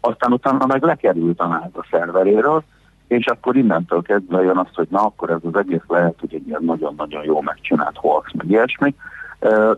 aztán 0.00 0.32
utána 0.32 0.66
meg 0.66 0.82
lekerült 0.82 1.40
a 1.40 1.46
NASA 1.46 1.86
szerveréről, 1.90 2.62
és 3.06 3.26
akkor 3.26 3.56
innentől 3.56 4.02
kezdve 4.02 4.42
jön 4.42 4.56
azt, 4.56 4.74
hogy 4.74 4.86
na 4.90 5.00
akkor 5.00 5.30
ez 5.30 5.40
az 5.42 5.56
egész 5.56 5.86
lehet, 5.88 6.14
hogy 6.20 6.34
egy 6.34 6.46
ilyen 6.46 6.64
nagyon-nagyon 6.64 7.24
jó 7.24 7.40
megcsinált 7.40 7.96
hoax, 7.96 8.32
meg 8.32 8.50
ilyesmi. 8.50 8.94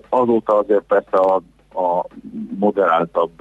Azóta 0.08 0.58
azért 0.58 0.82
persze 0.82 1.16
a, 1.16 1.40
a 1.74 2.06
moderáltabb 2.58 3.32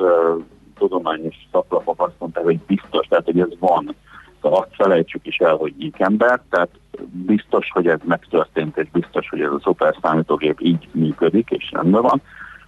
tudományos 0.78 1.36
szaklapok 1.52 2.02
azt 2.02 2.16
mondták, 2.20 2.44
hogy 2.44 2.60
biztos, 2.60 3.08
tehát 3.08 3.26
hogy 3.26 3.40
ez 3.40 3.60
van, 3.60 3.96
azt 4.42 4.70
felejtsük 4.72 5.28
is 5.28 5.38
el, 5.38 5.56
hogy 5.56 5.74
így 5.78 5.96
ember, 5.98 6.42
tehát 6.50 6.70
biztos, 7.26 7.70
hogy 7.72 7.88
ez 7.88 8.00
megtörtént, 8.04 8.78
és 8.78 8.88
biztos, 8.92 9.30
hogy 9.30 9.42
ez 9.42 9.52
a 9.52 9.60
szuper 9.64 9.96
számítógép 10.02 10.60
így 10.62 10.88
működik, 10.92 11.50
és 11.50 11.72
rendben 11.72 12.02
van. 12.02 12.22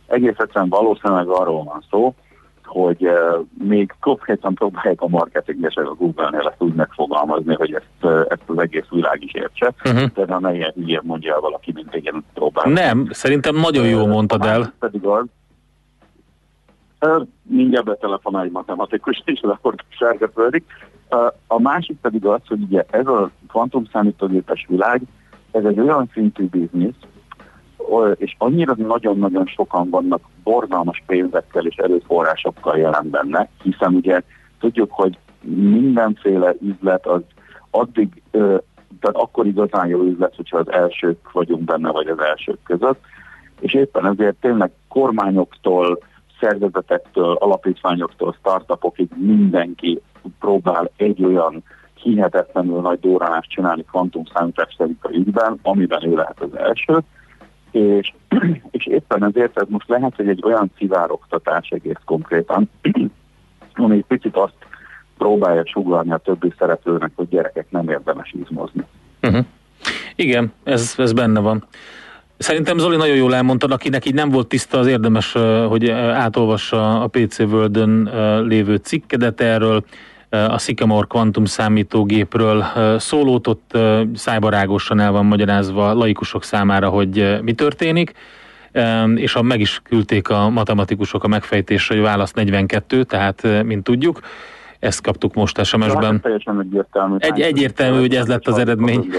Egész 0.07 0.37
egyszerűen 0.37 0.69
valószínűleg 0.69 1.27
arról 1.27 1.63
van 1.63 1.83
szó, 1.89 2.13
hogy 2.63 3.05
uh, 3.05 3.45
még 3.67 3.93
konkrétan 3.99 4.53
próbálják 4.53 5.01
a 5.01 5.07
marketingesek 5.07 5.89
a 5.89 5.93
Google-nél 5.93 6.47
ezt 6.47 6.61
úgy 6.61 6.73
megfogalmazni, 6.73 7.55
hogy 7.55 7.73
ezt, 7.73 7.85
uh, 8.01 8.25
ezt 8.29 8.41
az 8.45 8.59
egész 8.59 8.87
világ 8.89 9.23
is 9.23 9.33
értse. 9.33 9.73
Uh-huh. 9.85 10.25
De 10.25 10.39
ne 10.39 10.53
ilyen 10.53 10.71
hülyén 10.75 11.01
mondja 11.03 11.33
el 11.33 11.39
valaki, 11.39 11.71
mint 11.73 11.95
igen 11.95 12.25
próbál. 12.33 12.71
Nem, 12.71 13.07
szerintem 13.09 13.55
nagyon 13.55 13.87
jól 13.87 14.07
mondtad 14.07 14.45
el. 14.45 14.73
Pedig 14.79 15.05
az, 15.05 15.21
uh, 15.21 15.29
mindjárt 17.41 17.85
betelefonál 17.85 18.43
egy 18.43 18.51
matematikus, 18.51 19.21
és 19.25 19.39
akkor 19.41 19.75
sárga 19.89 20.29
földik. 20.33 20.63
Uh, 21.11 21.19
a 21.47 21.59
másik 21.59 21.97
pedig 22.01 22.25
az, 22.25 22.41
hogy 22.47 22.61
ugye 22.61 22.85
ez 22.89 23.07
a 23.07 23.29
kvantumszámítógépes 23.47 24.65
világ, 24.69 25.01
ez 25.51 25.65
egy 25.65 25.79
olyan 25.79 26.09
szintű 26.13 26.47
biznisz, 26.47 26.95
és 28.15 28.35
annyira 28.37 28.73
nagyon-nagyon 28.77 29.45
sokan 29.45 29.89
vannak 29.89 30.21
borzalmas 30.43 31.03
pénzekkel 31.05 31.65
és 31.65 31.75
erőforrásokkal 31.75 32.77
jelen 32.77 33.09
benne, 33.09 33.49
hiszen 33.61 33.93
ugye 33.93 34.21
tudjuk, 34.59 34.91
hogy 34.91 35.17
mindenféle 35.55 36.53
üzlet 36.61 37.07
az 37.07 37.21
addig, 37.69 38.21
tehát 38.31 39.15
akkor 39.15 39.45
igazán 39.45 39.87
jó 39.87 40.01
üzlet, 40.01 40.35
hogyha 40.35 40.57
az 40.57 40.71
elsők 40.71 41.31
vagyunk 41.31 41.63
benne, 41.63 41.91
vagy 41.91 42.07
az 42.07 42.19
elsők 42.19 42.59
között, 42.63 42.99
és 43.59 43.73
éppen 43.73 44.05
ezért 44.05 44.35
tényleg 44.41 44.71
kormányoktól, 44.87 45.99
szervezetektől, 46.43 47.33
alapítványoktól, 47.33 48.35
startupokig 48.39 49.09
mindenki 49.15 50.01
próbál 50.39 50.91
egy 50.95 51.23
olyan 51.23 51.63
hihetetlenül 51.93 52.81
nagy 52.81 52.99
dóranást 52.99 53.49
csinálni 53.49 53.83
kvantumszámítás 53.83 54.75
szerint 54.77 55.03
a 55.03 55.09
ügyben, 55.11 55.59
amiben 55.61 56.07
ő 56.07 56.15
lehet 56.15 56.41
az 56.41 56.57
első, 56.57 56.97
és, 57.71 58.13
és 58.71 58.85
éppen 58.85 59.23
ezért 59.25 59.57
ez 59.57 59.67
most 59.69 59.89
lehet, 59.89 60.15
hogy 60.15 60.27
egy 60.27 60.43
olyan 60.43 60.71
szivároktatás 60.77 61.69
egész 61.69 62.01
konkrétan, 62.05 62.69
ami 63.73 63.95
egy 63.95 64.05
picit 64.07 64.35
azt 64.35 64.57
próbálja 65.17 65.65
sugalni 65.65 66.11
a 66.11 66.17
többi 66.17 66.53
szereplőnek, 66.57 67.11
hogy 67.15 67.29
gyerekek 67.29 67.65
nem 67.69 67.89
érdemes 67.89 68.35
izmozni. 68.41 68.83
Uh-huh. 69.21 69.45
Igen, 70.15 70.53
ez, 70.63 70.93
ez 70.97 71.13
benne 71.13 71.39
van. 71.39 71.65
Szerintem 72.43 72.77
Zoli 72.77 72.95
nagyon 72.95 73.15
jól 73.15 73.35
elmondtad, 73.35 73.71
akinek 73.71 74.05
így 74.05 74.13
nem 74.13 74.29
volt 74.29 74.47
tiszta, 74.47 74.77
az 74.77 74.87
érdemes, 74.87 75.31
hogy 75.67 75.89
átolvassa 75.89 77.01
a 77.01 77.07
PC 77.07 77.39
world 77.39 77.87
lévő 78.47 78.75
cikkedet 78.75 79.41
erről 79.41 79.83
a 80.29 80.57
Sycamore 80.57 81.07
kvantum 81.09 81.45
számítógépről 81.45 82.65
szólót, 82.97 83.47
ott 83.47 83.77
szájbarágosan 84.15 84.99
el 84.99 85.11
van 85.11 85.25
magyarázva 85.25 85.93
laikusok 85.93 86.43
számára, 86.43 86.89
hogy 86.89 87.39
mi 87.41 87.53
történik, 87.53 88.11
és 89.15 89.35
a, 89.35 89.41
meg 89.41 89.59
is 89.59 89.81
küldték 89.83 90.29
a 90.29 90.49
matematikusok 90.49 91.23
a 91.23 91.27
megfejtésre, 91.27 91.95
hogy 91.95 92.03
válasz 92.03 92.31
42, 92.31 93.03
tehát 93.03 93.63
mint 93.63 93.83
tudjuk, 93.83 94.19
ezt 94.79 95.01
kaptuk 95.01 95.33
most 95.33 95.65
SMS-ben. 95.65 96.21
Egy, 97.17 97.41
egyértelmű, 97.41 97.99
hogy 97.99 98.15
ez 98.15 98.27
lett 98.27 98.47
az 98.47 98.57
eredmény. 98.57 99.09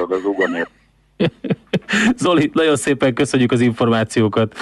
Zoli, 2.16 2.50
nagyon 2.52 2.76
szépen 2.76 3.14
köszönjük 3.14 3.52
az 3.52 3.60
információkat. 3.60 4.54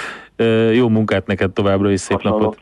Jó 0.73 0.89
munkát 0.89 1.27
neked 1.27 1.51
továbbra 1.51 1.91
is, 1.91 1.99
szép 1.99 2.21
napot. 2.21 2.57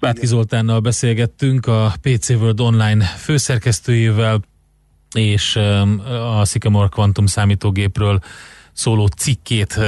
Bátki 0.00 0.26
Zoltánnal 0.26 0.80
beszélgettünk, 0.80 1.66
a 1.66 1.92
PC 2.02 2.28
World 2.30 2.60
Online 2.60 3.04
főszerkesztőjével, 3.04 4.40
és 5.14 5.56
a 6.36 6.44
Sycamore 6.44 6.88
Quantum 6.88 7.26
számítógépről 7.26 8.18
szóló 8.72 9.06
cikkét 9.06 9.80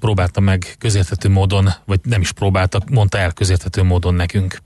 próbálta 0.00 0.40
meg 0.40 0.74
közérthető 0.78 1.28
módon, 1.28 1.68
vagy 1.84 2.00
nem 2.02 2.20
is 2.20 2.32
próbáltak, 2.32 2.90
mondta 2.90 3.18
el 3.18 3.32
közérthető 3.32 3.82
módon 3.82 4.14
nekünk. 4.14 4.56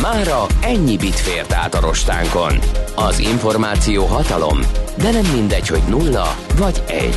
Mára 0.00 0.46
ennyi 0.60 0.96
bit 0.96 1.14
fért 1.14 1.52
át 1.52 1.74
a 1.74 1.80
rostánkon. 1.80 2.58
Az 2.94 3.18
információ 3.18 4.04
hatalom, 4.04 4.58
de 4.98 5.10
nem 5.10 5.24
mindegy, 5.34 5.68
hogy 5.68 5.82
nulla 5.88 6.36
vagy 6.56 6.82
egy. 6.86 7.16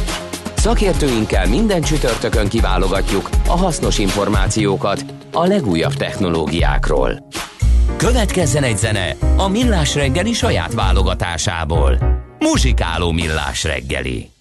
Szakértőinkkel 0.56 1.48
minden 1.48 1.82
csütörtökön 1.82 2.48
kiválogatjuk 2.48 3.30
a 3.48 3.58
hasznos 3.58 3.98
információkat 3.98 5.06
a 5.32 5.46
legújabb 5.46 5.94
technológiákról. 5.94 7.28
Következzen 7.98 8.64
egy 8.64 8.78
zene 8.78 9.16
a 9.38 9.48
Millás 9.48 9.96
reggeli 9.96 10.34
saját 10.34 10.74
válogatásából. 10.74 11.98
Muzsikáló 12.40 13.12
Millás 13.12 13.64
reggeli. 13.64 14.35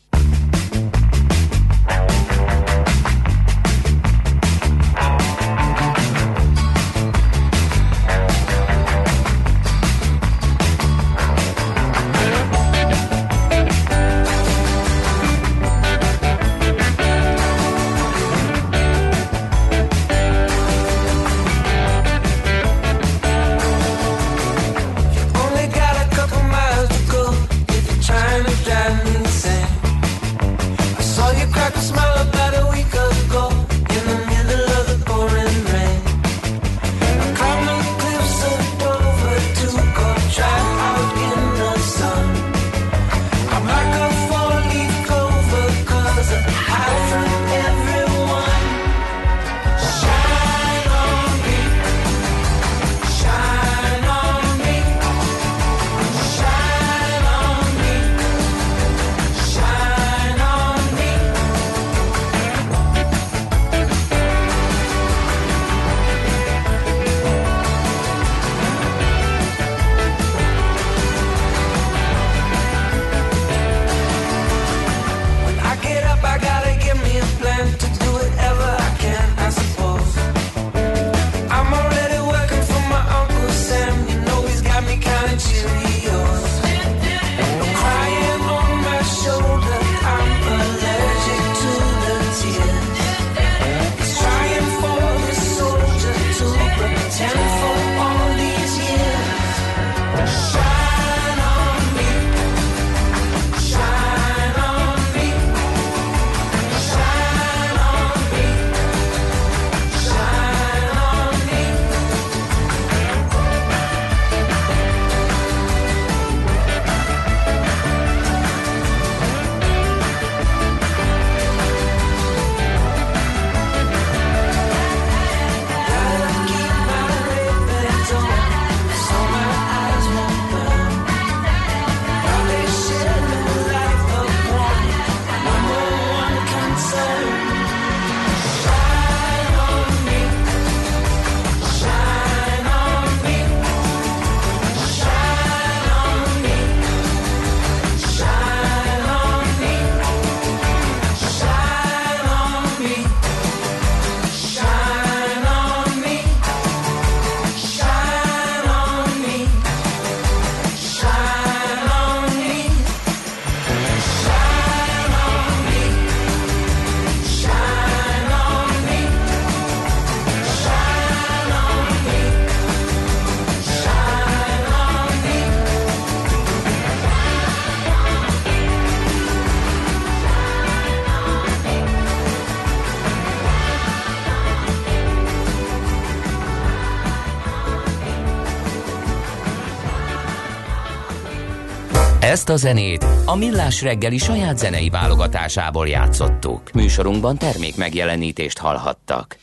Ezt 192.44 192.62
a 192.62 192.66
zenét 192.66 193.06
a 193.24 193.36
Millás 193.36 193.82
reggeli 193.82 194.18
saját 194.18 194.58
zenei 194.58 194.88
válogatásából 194.88 195.88
játszottuk. 195.88 196.72
Műsorunkban 196.72 197.36
termék 197.36 197.76
megjelenítést 197.76 198.58
hallhattak. 198.58 199.36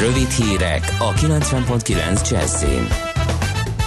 Rövid 0.00 0.30
hírek 0.30 0.96
a 0.98 1.12
90.9 1.12 2.30
Jazzin. 2.30 2.86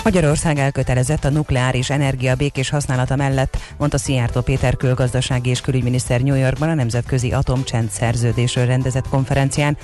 Magyarország 0.04 0.58
elkötelezett 0.58 1.24
a 1.24 1.30
nukleáris 1.30 1.90
energia 1.90 2.36
békés 2.36 2.70
használata 2.70 3.16
mellett, 3.16 3.58
mondta 3.78 3.98
Szijjártó 3.98 4.42
Péter 4.42 4.76
külgazdasági 4.76 5.50
és 5.50 5.62
külügyminiszter 5.62 6.22
New 6.22 6.36
Yorkban 6.36 6.70
a 6.70 6.74
Nemzetközi 6.74 7.32
Atomcsend 7.32 7.90
szerződésről 7.90 8.66
rendezett 8.66 9.10
konferencián. 9.10 9.78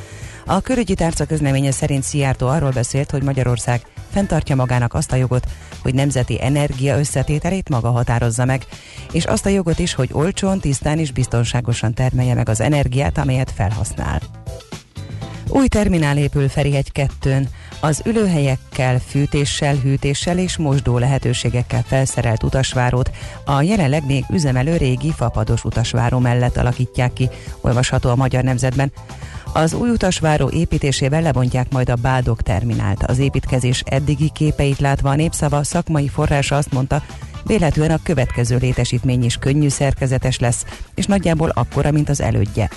A 0.45 0.61
körügyi 0.61 0.93
tárca 0.93 1.25
közleménye 1.25 1.71
szerint 1.71 2.03
Szijjártó 2.03 2.47
arról 2.47 2.71
beszélt, 2.71 3.11
hogy 3.11 3.23
Magyarország 3.23 3.81
fenntartja 4.13 4.55
magának 4.55 4.93
azt 4.93 5.11
a 5.11 5.15
jogot, 5.15 5.47
hogy 5.81 5.93
nemzeti 5.93 6.43
energia 6.43 6.97
összetételét 6.97 7.69
maga 7.69 7.91
határozza 7.91 8.45
meg, 8.45 8.65
és 9.11 9.25
azt 9.25 9.45
a 9.45 9.49
jogot 9.49 9.79
is, 9.79 9.93
hogy 9.93 10.09
olcsón, 10.11 10.59
tisztán 10.59 10.99
és 10.99 11.11
biztonságosan 11.11 11.93
termelje 11.93 12.33
meg 12.33 12.49
az 12.49 12.61
energiát, 12.61 13.17
amelyet 13.17 13.51
felhasznál. 13.51 14.21
Új 15.47 15.67
terminál 15.67 16.17
épül 16.17 16.49
Ferihegy 16.49 16.91
2 16.91 17.47
az 17.81 18.01
ülőhelyekkel, 18.05 18.99
fűtéssel, 18.99 19.75
hűtéssel 19.75 20.37
és 20.37 20.57
mosdó 20.57 20.97
lehetőségekkel 20.97 21.83
felszerelt 21.87 22.43
utasvárót 22.43 23.11
a 23.45 23.61
jelenleg 23.61 24.05
még 24.05 24.23
üzemelő 24.29 24.77
régi 24.77 25.11
fapados 25.11 25.63
utasváró 25.63 26.19
mellett 26.19 26.57
alakítják 26.57 27.13
ki, 27.13 27.29
olvasható 27.61 28.09
a 28.09 28.15
Magyar 28.15 28.43
Nemzetben. 28.43 28.91
Az 29.53 29.73
új 29.73 29.89
utasváró 29.89 30.49
építésével 30.49 31.21
lebontják 31.21 31.71
majd 31.71 31.89
a 31.89 31.95
Bádok 31.95 32.41
terminált. 32.41 33.03
Az 33.03 33.19
építkezés 33.19 33.83
eddigi 33.85 34.29
képeit 34.33 34.79
látva 34.79 35.09
a 35.09 35.15
népszava 35.15 35.63
szakmai 35.63 36.07
forrása 36.07 36.55
azt 36.55 36.71
mondta, 36.71 37.03
véletlenül 37.43 37.93
a 37.93 37.99
következő 38.03 38.57
létesítmény 38.57 39.23
is 39.23 39.37
könnyű 39.37 39.69
szerkezetes 39.69 40.39
lesz, 40.39 40.65
és 40.95 41.05
nagyjából 41.05 41.49
akkora, 41.49 41.91
mint 41.91 42.09
az 42.09 42.21
elődje. 42.21 42.69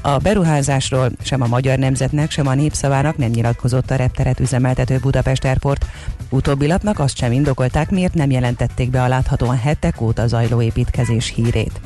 A 0.00 0.18
beruházásról 0.18 1.10
sem 1.22 1.42
a 1.42 1.46
Magyar 1.46 1.78
Nemzetnek, 1.78 2.30
sem 2.30 2.46
a 2.46 2.54
Népszavának 2.54 3.16
nem 3.16 3.30
nyilatkozott 3.30 3.90
a 3.90 3.96
repteret 3.96 4.40
üzemeltető 4.40 4.98
Budapest 4.98 5.44
Airport. 5.44 5.86
Utóbbi 6.28 6.66
lapnak 6.66 6.98
azt 6.98 7.16
sem 7.16 7.32
indokolták, 7.32 7.90
miért 7.90 8.14
nem 8.14 8.30
jelentették 8.30 8.90
be 8.90 9.02
a 9.02 9.08
láthatóan 9.08 9.58
hetek 9.58 10.00
óta 10.00 10.26
zajló 10.26 10.62
építkezés 10.62 11.32
hírét. 11.34 11.80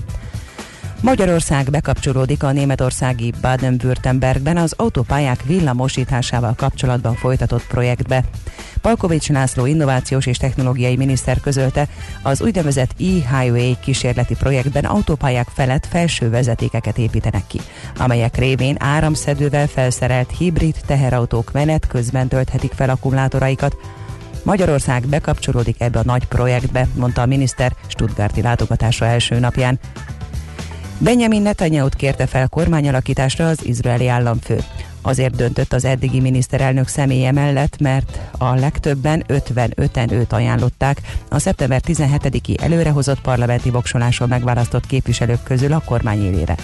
Magyarország 1.03 1.71
bekapcsolódik 1.71 2.43
a 2.43 2.53
németországi 2.53 3.33
Baden-Württembergben 3.41 4.57
az 4.57 4.75
autópályák 4.77 5.45
villamosításával 5.45 6.55
kapcsolatban 6.57 7.15
folytatott 7.15 7.67
projektbe. 7.67 8.25
Palkovics 8.81 9.29
László 9.29 9.67
innovációs 9.67 10.27
és 10.27 10.37
technológiai 10.37 10.97
miniszter 10.97 11.41
közölte, 11.41 11.89
az 12.23 12.43
úgynevezett 12.43 12.91
e-highway 12.91 13.77
kísérleti 13.81 14.35
projektben 14.35 14.85
autópályák 14.85 15.49
felett 15.55 15.87
felső 15.87 16.31
vezetékeket 16.31 16.99
építenek 16.99 17.47
ki, 17.47 17.61
amelyek 17.97 18.37
révén 18.37 18.77
áramszedővel 18.79 19.67
felszerelt 19.67 20.31
hibrid 20.39 20.77
teherautók 20.87 21.53
menet 21.53 21.87
közben 21.87 22.29
tölthetik 22.29 22.73
fel 22.73 22.91
akkumulátoraikat, 22.91 23.77
Magyarország 24.43 25.07
bekapcsolódik 25.07 25.81
ebbe 25.81 25.99
a 25.99 26.05
nagy 26.05 26.25
projektbe, 26.25 26.87
mondta 26.95 27.23
a 27.23 27.27
miniszter 27.27 27.73
Stuttgarti 27.87 28.43
látogatása 28.43 29.05
első 29.05 29.39
napján. 29.39 29.79
Benjamin 31.03 31.43
Netanyahu-t 31.43 31.95
kérte 31.95 32.27
fel 32.27 32.49
kormányalakításra 32.49 33.49
az 33.49 33.65
izraeli 33.65 34.09
államfő. 34.09 34.63
Azért 35.03 35.37
döntött 35.37 35.73
az 35.73 35.85
eddigi 35.85 36.21
miniszterelnök 36.21 36.89
személye 36.89 37.33
mellett, 37.33 37.79
mert 37.79 38.19
a 38.39 38.55
legtöbben 38.55 39.25
55-en 39.29 40.13
őt 40.13 40.33
ajánlották 40.33 41.01
a 41.29 41.39
szeptember 41.39 41.81
17-i 41.87 42.63
előrehozott 42.63 43.21
parlamenti 43.21 43.71
voksoláson 43.71 44.29
megválasztott 44.29 44.87
képviselők 44.87 45.43
közül 45.43 45.73
a 45.73 45.83
kormány 45.85 46.25
élére. 46.25 46.55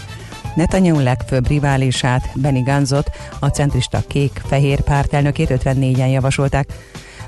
Netanyahu 0.54 1.00
legfőbb 1.00 1.48
riválisát, 1.48 2.28
Benny 2.34 2.62
Ganzot, 2.62 3.10
a 3.38 3.46
centrista 3.46 4.02
kék-fehér 4.06 4.80
pártelnökét 4.80 5.50
54-en 5.64 6.10
javasolták, 6.10 6.68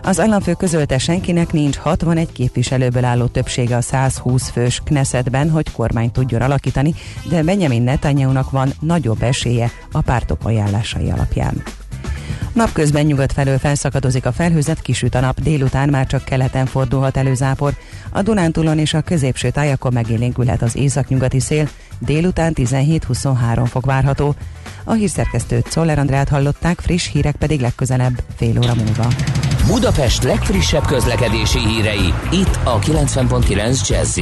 az 0.02 0.20
államfő 0.20 0.52
közölte 0.52 0.98
senkinek 0.98 1.52
nincs 1.52 1.76
61 1.76 2.32
képviselőből 2.32 3.04
álló 3.04 3.26
többsége 3.26 3.76
a 3.76 3.80
120 3.80 4.48
fős 4.48 4.80
Knessetben, 4.84 5.50
hogy 5.50 5.72
kormányt 5.72 6.12
tudjon 6.12 6.40
alakítani, 6.40 6.94
de 7.28 7.42
Benjamin 7.42 7.82
Netanyahu-nak 7.82 8.50
van 8.50 8.72
nagyobb 8.80 9.22
esélye 9.22 9.70
a 9.92 10.00
pártok 10.00 10.44
ajánlásai 10.44 11.10
alapján. 11.10 11.62
Napközben 12.52 13.06
nyugat 13.06 13.32
felől 13.32 13.58
felszakadozik 13.58 14.26
a 14.26 14.32
felhőzet, 14.32 14.80
kisüt 14.80 15.14
a 15.14 15.20
nap, 15.20 15.40
délután 15.40 15.88
már 15.88 16.06
csak 16.06 16.24
keleten 16.24 16.66
fordulhat 16.66 17.16
elő 17.16 17.34
zápor. 17.34 17.74
A 18.10 18.22
Dunántúlon 18.22 18.78
és 18.78 18.94
a 18.94 19.00
középső 19.00 19.50
tájakon 19.50 19.92
megélénkülhet 19.92 20.62
az 20.62 20.76
északnyugati 20.76 21.40
szél, 21.40 21.68
délután 21.98 22.52
17-23 22.56 23.66
fok 23.66 23.86
várható. 23.86 24.34
A 24.84 24.92
hírszerkesztőt 24.92 25.70
Szoller 25.70 25.98
Andrát 25.98 26.28
hallották, 26.28 26.80
friss 26.80 27.08
hírek 27.10 27.36
pedig 27.36 27.60
legközelebb 27.60 28.22
fél 28.36 28.58
óra 28.58 28.74
múlva. 28.74 29.08
Budapest 29.68 30.22
legfrissebb 30.22 30.86
közlekedési 30.86 31.58
hírei, 31.58 32.14
itt 32.30 32.58
a 32.64 32.78
90.9 32.78 33.88
jazz 33.88 34.20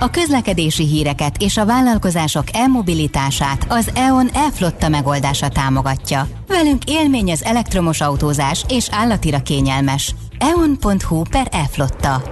a 0.00 0.10
közlekedési 0.10 0.86
híreket 0.86 1.36
és 1.38 1.56
a 1.56 1.64
vállalkozások 1.64 2.44
e-mobilitását 2.52 3.66
az 3.68 3.90
EON 3.94 4.28
e-flotta 4.28 4.88
megoldása 4.88 5.48
támogatja. 5.48 6.28
Velünk 6.46 6.84
élmény 6.84 7.30
az 7.30 7.44
elektromos 7.44 8.00
autózás 8.00 8.64
és 8.68 8.88
állatira 8.90 9.42
kényelmes. 9.42 10.14
eon.hu 10.38 11.22
per 11.30 11.48
e-flotta. 11.50 12.22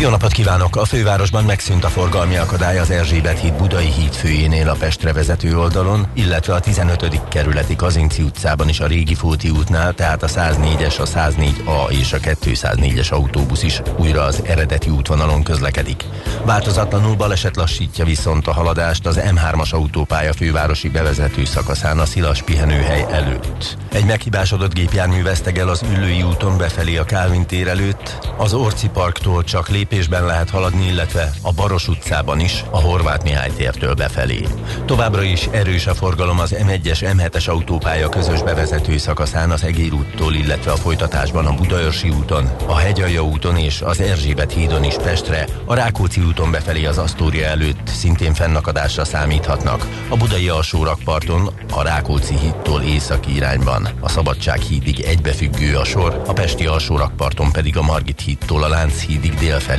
Jó 0.00 0.08
napot 0.08 0.32
kívánok! 0.32 0.76
A 0.76 0.84
fővárosban 0.84 1.44
megszűnt 1.44 1.84
a 1.84 1.88
forgalmi 1.88 2.36
akadály 2.36 2.78
az 2.78 2.90
Erzsébet 2.90 3.38
híd 3.38 3.52
Budai 3.52 3.86
híd 3.86 4.12
főjénél 4.12 4.68
a 4.68 4.76
Pestre 4.78 5.12
vezető 5.12 5.58
oldalon, 5.58 6.06
illetve 6.14 6.54
a 6.54 6.60
15. 6.60 7.28
kerületi 7.28 7.76
Kazinci 7.76 8.22
utcában 8.22 8.68
is 8.68 8.80
a 8.80 8.86
régi 8.86 9.14
Fóti 9.14 9.50
útnál, 9.50 9.94
tehát 9.94 10.22
a 10.22 10.26
104-es, 10.26 11.00
a 11.00 11.04
104A 11.04 11.90
és 11.90 12.12
a 12.12 12.18
204-es 12.18 13.12
autóbusz 13.12 13.62
is 13.62 13.82
újra 13.96 14.22
az 14.22 14.42
eredeti 14.44 14.90
útvonalon 14.90 15.42
közlekedik. 15.42 16.04
Változatlanul 16.44 17.16
baleset 17.16 17.56
lassítja 17.56 18.04
viszont 18.04 18.46
a 18.46 18.52
haladást 18.52 19.06
az 19.06 19.20
M3-as 19.22 19.70
autópálya 19.70 20.32
fővárosi 20.32 20.88
bevezető 20.88 21.44
szakaszán 21.44 21.98
a 21.98 22.04
Szilas 22.04 22.42
pihenőhely 22.42 23.06
előtt. 23.10 23.76
Egy 23.92 24.04
meghibásodott 24.04 24.74
gépjármű 24.74 25.22
vesztegel 25.22 25.68
az 25.68 25.82
Üllői 25.92 26.22
úton 26.22 26.58
befelé 26.58 26.96
a 26.96 27.04
Kálvin 27.04 27.46
tér 27.46 27.68
előtt, 27.68 28.18
az 28.36 28.54
Orci 28.54 28.88
parktól 28.88 29.44
csak 29.44 29.68
lép 29.68 29.89
lépésben 29.90 30.26
lehet 30.26 30.50
haladni, 30.50 30.86
illetve 30.86 31.30
a 31.42 31.52
Baros 31.52 31.88
utcában 31.88 32.40
is, 32.40 32.64
a 32.70 32.80
Horváth 32.80 33.24
Mihály 33.24 33.50
tértől 33.56 33.94
befelé. 33.94 34.46
Továbbra 34.84 35.22
is 35.22 35.46
erős 35.50 35.86
a 35.86 35.94
forgalom 35.94 36.38
az 36.38 36.54
M1-es, 36.58 37.14
M7-es 37.16 37.48
autópálya 37.48 38.08
közös 38.08 38.42
bevezető 38.42 38.98
szakaszán 38.98 39.50
az 39.50 39.64
Egér 39.64 39.92
úttól, 39.92 40.34
illetve 40.34 40.72
a 40.72 40.76
folytatásban 40.76 41.46
a 41.46 41.54
Budaörsi 41.54 42.08
úton, 42.08 42.50
a 42.66 42.76
Hegyalja 42.76 43.24
úton 43.24 43.56
és 43.56 43.80
az 43.80 44.00
Erzsébet 44.00 44.52
hídon 44.52 44.84
is 44.84 44.94
Pestre, 44.94 45.46
a 45.64 45.74
Rákóczi 45.74 46.20
úton 46.20 46.50
befelé 46.50 46.84
az 46.84 46.98
Asztória 46.98 47.46
előtt 47.46 47.88
szintén 47.88 48.34
fennakadásra 48.34 49.04
számíthatnak. 49.04 49.86
A 50.08 50.16
Budai 50.16 50.48
alsórakparton 50.48 51.50
a 51.72 51.82
Rákóczi 51.82 52.34
hídtól 52.38 52.82
északi 52.82 53.34
irányban, 53.34 53.88
a 54.00 54.08
Szabadság 54.08 54.60
hídig 54.60 55.00
egybefüggő 55.00 55.76
a 55.76 55.84
sor, 55.84 56.22
a 56.26 56.32
Pesti 56.32 56.66
alsórakparton 56.66 57.52
pedig 57.52 57.76
a 57.76 57.82
Margit 57.82 58.20
hídtól 58.20 58.62
a 58.62 58.68
Lánchídig 58.68 59.34
délfelé 59.34 59.78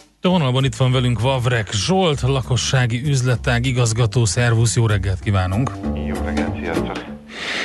A 0.23 0.29
vonalban 0.29 0.63
itt 0.63 0.75
van 0.75 0.91
velünk 0.91 1.19
Vavrek 1.19 1.71
Zsolt, 1.71 2.21
lakossági 2.21 3.01
üzletág 3.05 3.65
igazgató. 3.65 4.25
Szervusz, 4.25 4.75
jó 4.75 4.85
reggelt 4.85 5.19
kívánunk! 5.19 5.71
Jó 6.07 6.15
reggelt, 6.23 6.55
sziasztok! 6.55 7.05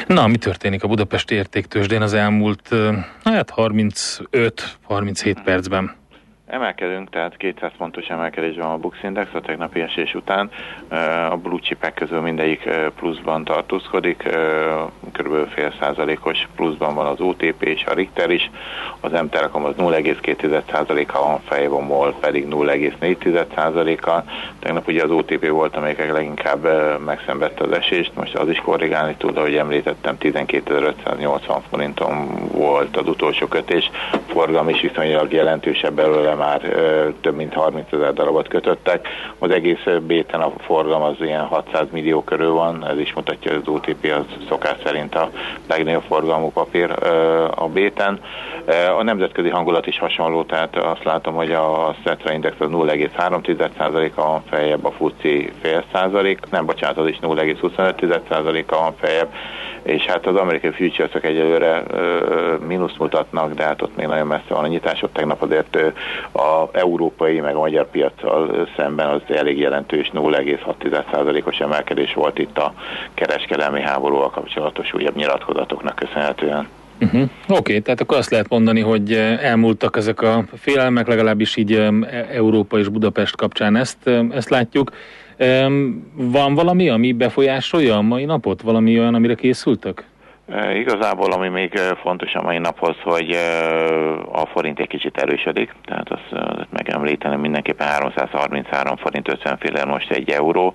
Na, 0.06 0.26
mi 0.26 0.36
történik 0.36 0.82
a 0.82 0.88
Budapesti 0.88 1.34
értéktősdén 1.34 2.02
az 2.02 2.12
elmúlt 2.12 2.68
hát 3.24 3.52
35-37 3.56 5.36
percben? 5.44 5.94
Emelkedünk, 6.46 7.10
tehát 7.10 7.36
200 7.36 7.70
pontos 7.78 8.06
emelkedés 8.06 8.56
van 8.56 8.70
a 8.70 8.76
Bux 8.76 9.02
Index 9.02 9.34
a 9.34 9.40
tegnapi 9.40 9.80
esés 9.80 10.14
után. 10.14 10.50
A 11.30 11.36
blue 11.36 11.58
chipek 11.60 11.94
közül 11.94 12.20
mindegyik 12.20 12.68
pluszban 12.96 13.44
tartózkodik, 13.44 14.28
kb. 15.12 15.48
fél 15.48 15.72
százalékos 15.80 16.48
pluszban 16.56 16.94
van 16.94 17.06
az 17.06 17.20
OTP 17.20 17.62
és 17.62 17.84
a 17.84 17.94
Richter 17.94 18.30
is, 18.30 18.50
az 19.00 19.12
M-Telekom 19.12 19.64
az 19.64 19.74
0,2%-a 19.78 21.18
van 21.18 21.40
fejében, 21.48 21.82
MOL 21.82 22.14
pedig 22.20 22.46
0,4%-a. 22.50 24.22
Tegnap 24.58 24.88
ugye 24.88 25.02
az 25.02 25.10
OTP 25.10 25.48
volt, 25.48 25.76
amelyek 25.76 26.12
leginkább 26.12 26.66
megszenvedte 27.04 27.64
az 27.64 27.72
esést, 27.72 28.14
most 28.14 28.34
az 28.34 28.48
is 28.48 28.58
korrigálni 28.58 29.14
tud, 29.18 29.36
ahogy 29.36 29.56
említettem, 29.56 30.16
12.580 30.20 31.58
forinton 31.70 32.48
volt 32.52 32.96
az 32.96 33.08
utolsó 33.08 33.46
kötés, 33.46 33.90
forgalom 34.26 34.68
is 34.68 34.80
viszonylag 34.80 35.32
jelentősebb 35.32 35.94
belőle 35.94 36.34
már 36.36 36.60
több 37.20 37.36
mint 37.36 37.54
30 37.54 37.92
ezer 37.92 38.12
darabot 38.12 38.48
kötöttek. 38.48 39.08
Az 39.38 39.50
egész 39.50 39.86
béten 40.06 40.40
a 40.40 40.52
forgalom 40.58 41.02
az 41.02 41.14
ilyen 41.20 41.44
600 41.44 41.86
millió 41.90 42.22
körül 42.24 42.52
van, 42.52 42.86
ez 42.86 42.98
is 42.98 43.12
mutatja, 43.12 43.52
hogy 43.52 43.62
az 43.64 43.72
OTP 43.72 44.12
az 44.18 44.44
szokás 44.48 44.76
szerint 44.84 45.14
a 45.14 45.30
legnagyobb 45.68 46.02
forgalmú 46.08 46.50
papír 46.50 46.90
a 47.54 47.68
béten. 47.68 48.20
A 48.98 49.02
nemzetközi 49.02 49.48
hangulat 49.48 49.86
is 49.86 49.98
hasonló, 49.98 50.42
tehát 50.42 50.76
azt 50.76 51.04
látom, 51.04 51.34
hogy 51.34 51.52
a 51.52 51.94
Szetra 52.04 52.32
Index 52.32 52.54
az 52.58 52.68
0,3%-a 52.70 54.22
van 54.22 54.42
feljebb, 54.50 54.84
a 54.84 54.90
FUCI 54.90 55.52
fél 55.62 55.84
százalék, 55.92 56.40
nem 56.50 56.66
bocsánat, 56.66 56.96
az 56.96 57.08
is 57.08 57.18
0,25%-a 57.22 58.76
van 58.76 58.94
feljebb, 59.00 59.32
és 59.82 60.04
hát 60.04 60.26
az 60.26 60.36
amerikai 60.36 60.70
futuresok 60.70 61.24
egyelőre 61.24 61.82
mínusz 62.66 62.96
mutatnak, 62.98 63.54
de 63.54 63.64
hát 63.64 63.82
ott 63.82 63.96
még 63.96 64.06
nagyon 64.06 64.26
messze 64.26 64.54
van 64.54 64.64
a 64.64 64.66
nyitás, 64.66 65.02
ott 65.02 65.12
tegnap 65.12 65.42
azért 65.42 65.78
a 66.32 66.68
európai 66.72 67.40
meg 67.40 67.54
a 67.54 67.58
magyar 67.58 67.90
piacsal 67.90 68.68
szemben 68.76 69.08
az 69.08 69.20
elég 69.36 69.58
jelentős 69.58 70.10
0,6%-os 70.14 71.58
emelkedés 71.58 72.14
volt 72.14 72.38
itt 72.38 72.58
a 72.58 72.74
kereskedelmi 73.14 73.80
háborúval 73.80 74.30
kapcsolatos 74.30 74.94
újabb 74.94 75.16
nyilatkozatoknak 75.16 75.94
köszönhetően. 75.94 76.68
Uh-huh. 77.00 77.22
Oké, 77.22 77.58
okay, 77.58 77.80
tehát 77.80 78.00
akkor 78.00 78.16
azt 78.16 78.30
lehet 78.30 78.48
mondani, 78.48 78.80
hogy 78.80 79.12
elmúltak 79.40 79.96
ezek 79.96 80.20
a 80.20 80.44
félelmek, 80.54 81.06
legalábbis 81.06 81.56
így 81.56 81.72
e, 81.72 81.92
Európa 82.32 82.78
és 82.78 82.88
Budapest 82.88 83.36
kapcsán 83.36 83.76
ezt, 83.76 84.10
ezt 84.30 84.48
látjuk. 84.48 84.90
Van 86.14 86.54
valami, 86.54 86.88
ami 86.88 87.12
befolyásolja 87.12 87.96
a 87.96 88.02
mai 88.02 88.24
napot? 88.24 88.62
Valami 88.62 88.98
olyan, 88.98 89.14
amire 89.14 89.34
készültek? 89.34 90.04
Igazából, 90.74 91.32
ami 91.32 91.48
még 91.48 91.78
fontos 92.02 92.34
a 92.34 92.42
mai 92.42 92.58
naphoz, 92.58 92.96
hogy 93.02 93.30
a 94.32 94.46
forint 94.46 94.78
egy 94.78 94.88
kicsit 94.88 95.18
erősödik, 95.18 95.74
tehát 95.84 96.10
azt, 96.10 96.32
azt 96.32 96.68
megemlítenem 96.70 97.40
mindenképpen 97.40 97.86
333 97.86 98.96
forint 98.96 99.28
50 99.28 99.58
fillér 99.58 99.86
most 99.86 100.10
egy 100.10 100.30
euró, 100.30 100.74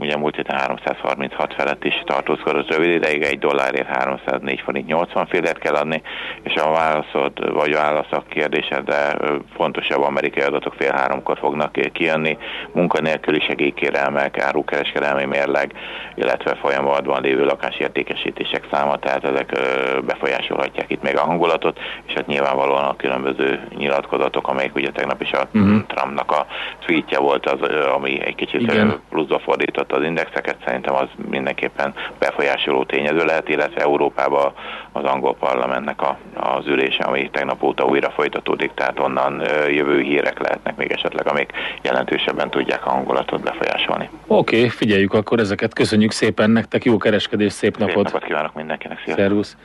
ugye 0.00 0.16
múlt 0.16 0.36
héten 0.36 0.58
336 0.58 1.54
felett 1.54 1.84
is 1.84 2.02
tartózkodott 2.04 2.70
rövid 2.70 2.90
ideig, 2.90 3.22
egy 3.22 3.38
dollárért 3.38 3.86
304 3.86 4.60
forint 4.60 4.86
80 4.86 5.26
félért 5.26 5.58
kell 5.58 5.74
adni, 5.74 6.02
és 6.42 6.54
a 6.54 6.70
válaszod, 6.70 7.52
vagy 7.52 7.74
válaszok 7.74 8.28
kérdése, 8.28 8.80
de 8.80 9.16
fontosabb 9.56 10.02
amerikai 10.02 10.42
adatok 10.42 10.74
fél 10.74 10.92
háromkor 10.92 11.38
fognak 11.38 11.92
kijönni, 11.92 12.38
munkanélküli 12.72 13.40
segélykérelmek, 13.40 14.38
árukereskedelmi 14.38 15.24
mérleg, 15.24 15.72
illetve 16.14 16.54
folyamatban 16.54 17.22
lévő 17.22 17.44
lakásértékesítések 18.34 18.66
száma, 18.70 18.98
tehát 18.98 19.24
ezek 19.24 19.52
befolyásolhatják 20.06 20.90
itt 20.90 21.02
még 21.02 21.16
a 21.16 21.20
hangulatot, 21.20 21.78
és 22.06 22.12
hát 22.12 22.26
nyilvánvalóan 22.26 22.84
a 22.84 22.96
különböző 22.96 23.68
nyilatkozatok, 23.76 24.48
amelyek 24.48 24.74
ugye 24.74 24.90
tegnap 24.90 25.22
is 25.22 25.32
a 25.32 25.48
uh-huh. 25.54 25.86
Trumpnak 25.86 26.30
a 26.30 26.46
tweetje 26.86 27.18
volt, 27.18 27.46
az, 27.46 27.68
ami 27.94 28.24
egy 28.24 28.34
kicsit 28.34 28.60
Igen 28.60 29.00
pluszba 29.10 29.38
fordította 29.38 29.96
az 29.96 30.02
indexeket, 30.02 30.56
szerintem 30.64 30.94
az 30.94 31.08
mindenképpen 31.30 31.94
befolyásoló 32.18 32.84
tényező 32.84 33.24
lehet, 33.24 33.48
illetve 33.48 33.80
Európában 33.80 34.52
az 34.92 35.04
angol 35.04 35.34
parlamentnek 35.34 36.02
a, 36.02 36.18
az 36.34 36.66
ülése, 36.66 37.04
ami 37.04 37.30
tegnap 37.30 37.62
óta 37.62 37.84
újra 37.84 38.10
folytatódik, 38.10 38.70
tehát 38.74 39.00
onnan 39.00 39.42
jövő 39.68 40.00
hírek 40.00 40.38
lehetnek 40.38 40.76
még 40.76 40.90
esetleg, 40.90 41.26
amik 41.26 41.52
jelentősebben 41.82 42.50
tudják 42.50 42.86
a 42.86 42.90
hangulatot 42.90 43.40
befolyásolni. 43.40 44.08
Oké, 44.26 44.56
okay, 44.56 44.68
figyeljük 44.68 45.14
akkor 45.14 45.38
ezeket. 45.38 45.74
Köszönjük 45.74 46.10
szépen 46.10 46.50
nektek, 46.50 46.84
jó 46.84 46.96
kereskedés, 46.96 47.52
szép 47.52 47.76
napot! 47.76 47.94
Szép 47.94 48.04
napot 48.04 48.23
kívánok 48.24 48.54
mindenkinek, 48.54 48.98
szia! 49.04 49.14
Szervusz! 49.14 49.56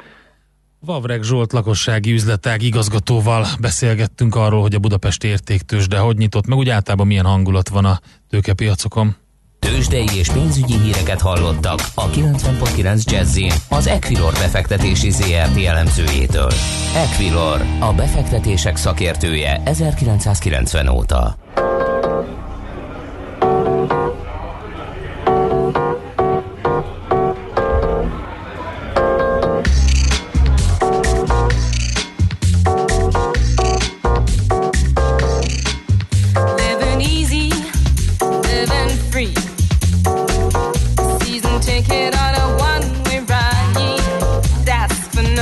Vavreg 0.79 1.23
Zsolt 1.23 1.51
lakossági 1.51 2.11
üzletág 2.11 2.61
igazgatóval 2.61 3.45
beszélgettünk 3.59 4.35
arról, 4.35 4.61
hogy 4.61 4.75
a 4.75 4.79
Budapesti 4.79 5.27
értéktős, 5.27 5.87
de 5.87 5.97
hogy 5.97 6.17
nyitott 6.17 6.47
meg, 6.47 6.57
úgy 6.57 6.69
általában 6.69 7.07
milyen 7.07 7.25
hangulat 7.25 7.69
van 7.69 7.85
a 7.85 7.99
tőkepiacokon. 8.29 9.15
Tőzsdei 9.59 10.07
és 10.17 10.29
pénzügyi 10.29 10.77
híreket 10.77 11.21
hallottak 11.21 11.79
a 11.95 12.09
90.9 12.09 13.03
jazz 13.03 13.39
az 13.69 13.87
Equilor 13.87 14.33
befektetési 14.33 15.09
ZRT 15.09 15.65
elemzőjétől. 15.65 16.51
Equilor, 16.95 17.61
a 17.79 17.93
befektetések 17.93 18.75
szakértője 18.75 19.61
1990 19.65 20.87
óta. 20.87 21.37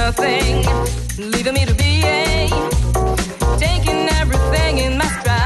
Nothing 0.07 0.47
I 5.27 5.36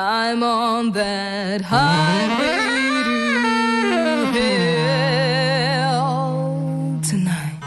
I'm 0.00 0.42
on 0.42 0.92
that 0.92 1.60
highway 1.60 2.56
to 4.32 4.40
tonight. 7.10 7.62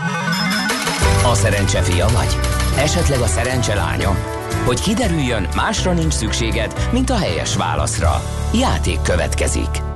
A 1.26 1.34
szerencse 1.36 1.82
fia 1.82 2.08
vagy? 2.08 2.38
Esetleg 2.78 3.20
a 3.20 3.26
szerencse 3.26 3.76
lánya? 3.76 4.16
Hogy 4.66 4.82
kiderüljön, 4.82 5.48
másra 5.56 5.94
nincs 5.94 6.14
szükséged, 6.14 6.90
mint 6.92 7.10
a 7.10 7.18
helyes 7.18 7.56
válaszra. 7.56 8.22
Játék 8.54 9.02
következik. 9.02 9.93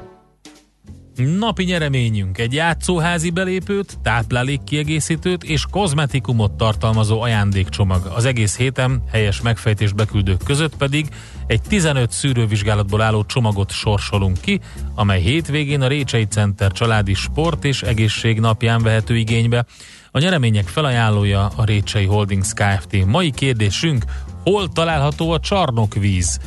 Napi 1.18 1.64
nyereményünk 1.64 2.38
egy 2.38 2.54
játszóházi 2.54 3.30
belépőt, 3.30 4.00
táplálék 4.02 4.64
kiegészítőt 4.64 5.44
és 5.44 5.66
kozmetikumot 5.72 6.52
tartalmazó 6.52 7.22
ajándékcsomag. 7.22 8.06
Az 8.16 8.26
egész 8.26 8.58
héten 8.58 9.04
helyes 9.12 9.42
megfejtés 9.42 9.94
beküldők 9.94 10.42
között 10.46 10.76
pedig 10.76 11.08
egy 11.48 11.62
15 11.62 12.12
szűrővizsgálatból 12.12 13.02
álló 13.02 13.26
csomagot 13.26 13.72
sorsolunk 13.72 14.42
ki, 14.42 14.60
amely 14.96 15.22
hétvégén 15.22 15.82
a 15.82 15.88
Récsei 15.88 16.26
Center 16.26 16.72
családi 16.72 17.14
sport 17.14 17.64
és 17.64 17.82
egészség 17.82 18.40
napján 18.40 18.82
vehető 18.82 19.16
igénybe. 19.16 19.66
A 20.12 20.20
nyeremények 20.20 20.68
felajánlója 20.68 21.52
a 21.56 21.64
Récsei 21.64 22.06
Holdings 22.06 22.54
Kft. 22.54 23.06
Mai 23.06 23.32
kérdésünk, 23.32 24.04
hol 24.44 24.70
található 24.70 25.32
a 25.32 25.40
csarnokvíz? 25.40 26.40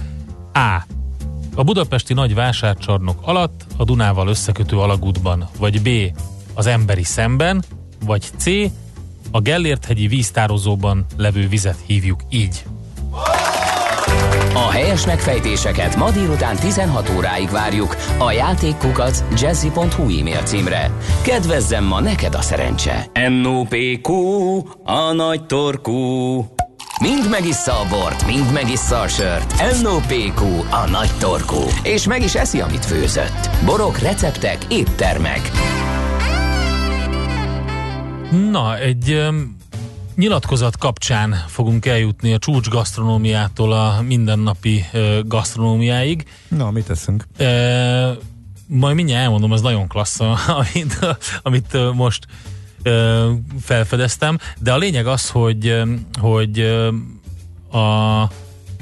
A. 0.52 0.99
A 1.61 1.62
budapesti 1.62 2.14
nagy 2.14 2.35
vásárcsarnok 2.35 3.18
alatt, 3.23 3.64
a 3.77 3.85
Dunával 3.85 4.29
összekötő 4.29 4.79
alagútban, 4.79 5.49
vagy 5.59 5.83
B. 5.83 5.88
az 6.55 6.66
emberi 6.66 7.03
szemben, 7.03 7.64
vagy 8.05 8.23
C. 8.37 8.46
a 9.31 9.40
Gellért-hegyi 9.40 10.07
víztározóban 10.07 11.07
levő 11.16 11.49
vizet 11.49 11.77
hívjuk 11.87 12.20
így. 12.31 12.64
A 14.55 14.70
helyes 14.70 15.07
megfejtéseket 15.07 15.96
ma 15.96 16.11
délután 16.11 16.57
16 16.57 17.12
óráig 17.16 17.51
várjuk 17.51 17.96
a 18.18 18.31
játékkukac 18.31 19.25
jazzy.hu 19.40 20.18
e-mail 20.18 20.42
címre. 20.42 20.90
Kedvezzem 21.23 21.85
ma 21.85 22.01
neked 22.01 22.35
a 22.35 22.42
szerencse! 22.42 23.11
NOPQ, 23.42 24.12
a 24.85 25.12
nagy 25.12 25.46
torkú. 25.46 26.44
Mind 27.00 27.30
megissza 27.30 27.72
a 27.72 27.88
bort, 27.88 28.26
mind 28.26 28.52
megissza 28.52 29.00
a 29.00 29.08
sört. 29.08 29.82
NOPQ, 29.82 30.42
a 30.70 30.88
nagy 30.90 31.10
torkú. 31.18 31.60
És 31.82 32.06
meg 32.06 32.22
is 32.22 32.34
eszi, 32.34 32.60
amit 32.60 32.84
főzött. 32.84 33.50
Borok, 33.64 33.98
receptek, 33.98 34.66
éttermek. 34.68 35.50
Na, 38.50 38.78
egy 38.78 39.12
um, 39.12 39.56
nyilatkozat 40.16 40.76
kapcsán 40.76 41.34
fogunk 41.46 41.86
eljutni 41.86 42.32
a 42.32 42.38
csúcs 42.38 42.68
gasztronómiától 42.68 43.72
a 43.72 44.00
mindennapi 44.06 44.84
uh, 44.92 45.18
gasztronómiáig. 45.26 46.24
Na, 46.48 46.70
mit 46.70 46.86
teszünk? 46.86 47.26
Uh, 47.38 47.46
majd 48.66 48.94
mindjárt 48.94 49.22
elmondom, 49.22 49.52
ez 49.52 49.60
nagyon 49.60 49.88
klassz, 49.88 50.20
amit, 50.60 50.98
amit 51.42 51.74
uh, 51.74 51.94
most 51.94 52.26
uh, 52.28 52.60
felfedeztem, 53.61 54.38
de 54.59 54.73
a 54.73 54.79
lényeg 54.79 55.07
az, 55.07 55.31
hogy, 55.31 55.83
hogy 56.21 56.61
a, 57.71 58.23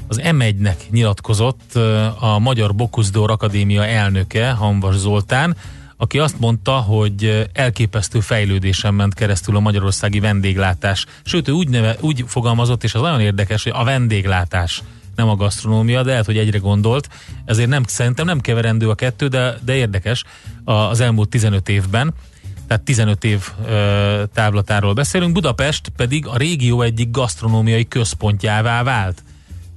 az 0.07 0.21
M1-nek 0.23 0.75
nyilatkozott 0.89 1.75
a 2.19 2.39
Magyar 2.39 2.75
Bokuszdór 2.75 3.31
Akadémia 3.31 3.85
elnöke, 3.85 4.51
Hanvas 4.51 4.95
Zoltán, 4.95 5.55
aki 5.97 6.19
azt 6.19 6.39
mondta, 6.39 6.71
hogy 6.71 7.49
elképesztő 7.53 8.19
fejlődésen 8.19 8.93
ment 8.93 9.13
keresztül 9.13 9.55
a 9.55 9.59
magyarországi 9.59 10.19
vendéglátás. 10.19 11.05
Sőt, 11.23 11.47
ő 11.47 11.51
úgy, 11.51 11.69
neve, 11.69 11.95
úgy 11.99 12.23
fogalmazott, 12.27 12.83
és 12.83 12.93
az 12.93 13.01
nagyon 13.01 13.21
érdekes, 13.21 13.63
hogy 13.63 13.71
a 13.75 13.83
vendéglátás 13.83 14.83
nem 15.15 15.29
a 15.29 15.35
gasztronómia, 15.35 16.03
de 16.03 16.09
lehet, 16.09 16.25
hogy 16.25 16.37
egyre 16.37 16.57
gondolt. 16.57 17.09
Ezért 17.45 17.69
nem, 17.69 17.83
szerintem 17.83 18.25
nem 18.25 18.39
keverendő 18.39 18.89
a 18.89 18.95
kettő, 18.95 19.27
de, 19.27 19.59
de 19.65 19.75
érdekes 19.75 20.23
az 20.63 20.99
elmúlt 20.99 21.29
15 21.29 21.69
évben. 21.69 22.13
Tehát 22.69 22.83
15 22.83 23.23
év 23.23 23.47
ö, 23.67 24.23
távlatáról 24.33 24.93
beszélünk. 24.93 25.33
Budapest 25.33 25.91
pedig 25.95 26.27
a 26.27 26.37
régió 26.37 26.81
egyik 26.81 27.11
gasztronómiai 27.11 27.87
központjává 27.87 28.83
vált. 28.83 29.23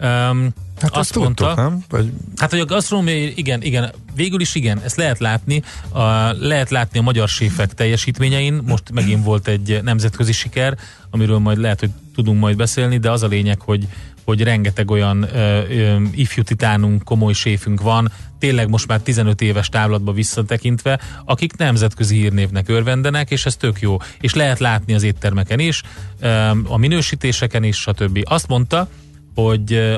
Um, 0.01 0.49
Hát 0.81 0.97
azt 0.97 1.15
mondta, 1.15 1.47
tudtuk, 1.47 1.65
nem? 1.65 1.85
Vagy... 1.89 2.13
Hát, 2.37 2.51
hogy 2.51 2.61
a 2.61 2.65
gasztronómia, 2.65 3.27
igen, 3.35 3.63
igen, 3.63 3.93
végül 4.15 4.41
is 4.41 4.55
igen, 4.55 4.81
ezt 4.85 4.97
lehet 4.97 5.19
látni. 5.19 5.63
A, 5.89 6.03
lehet 6.33 6.71
látni 6.71 6.99
a 6.99 7.03
magyar 7.03 7.29
séfek 7.29 7.75
teljesítményein. 7.75 8.63
Most 8.67 8.91
megint 8.93 9.25
volt 9.25 9.49
egy 9.49 9.81
nemzetközi 9.83 10.33
siker, 10.33 10.79
amiről 11.11 11.39
majd 11.39 11.59
lehet, 11.59 11.81
hogy 11.81 11.91
tudunk 12.15 12.41
majd 12.41 12.57
beszélni, 12.57 12.99
de 12.99 13.11
az 13.11 13.23
a 13.23 13.27
lényeg, 13.27 13.61
hogy 13.61 13.89
hogy 14.25 14.43
rengeteg 14.43 14.91
olyan 14.91 15.23
ö, 15.23 15.63
ö, 15.69 16.03
ifjú 16.15 16.43
titánunk, 16.43 17.05
komoly 17.05 17.33
séfünk 17.33 17.81
van, 17.81 18.13
tényleg 18.39 18.69
most 18.69 18.87
már 18.87 19.01
15 19.01 19.41
éves 19.41 19.69
távlatba 19.69 20.13
visszatekintve, 20.13 21.01
akik 21.25 21.57
nemzetközi 21.57 22.17
hírnévnek 22.17 22.69
örvendenek, 22.69 23.31
és 23.31 23.47
ez 23.47 23.57
tök 23.57 23.81
jó. 23.81 23.97
És 24.21 24.35
lehet 24.35 24.59
látni 24.59 24.95
az 24.95 25.03
éttermeken 25.03 25.59
is, 25.59 25.83
ö, 26.21 26.29
a 26.65 26.77
minősítéseken 26.77 27.65
is, 27.65 27.77
stb. 27.77 28.21
Azt 28.25 28.49
mondta, 28.49 28.89
hogy 29.35 29.97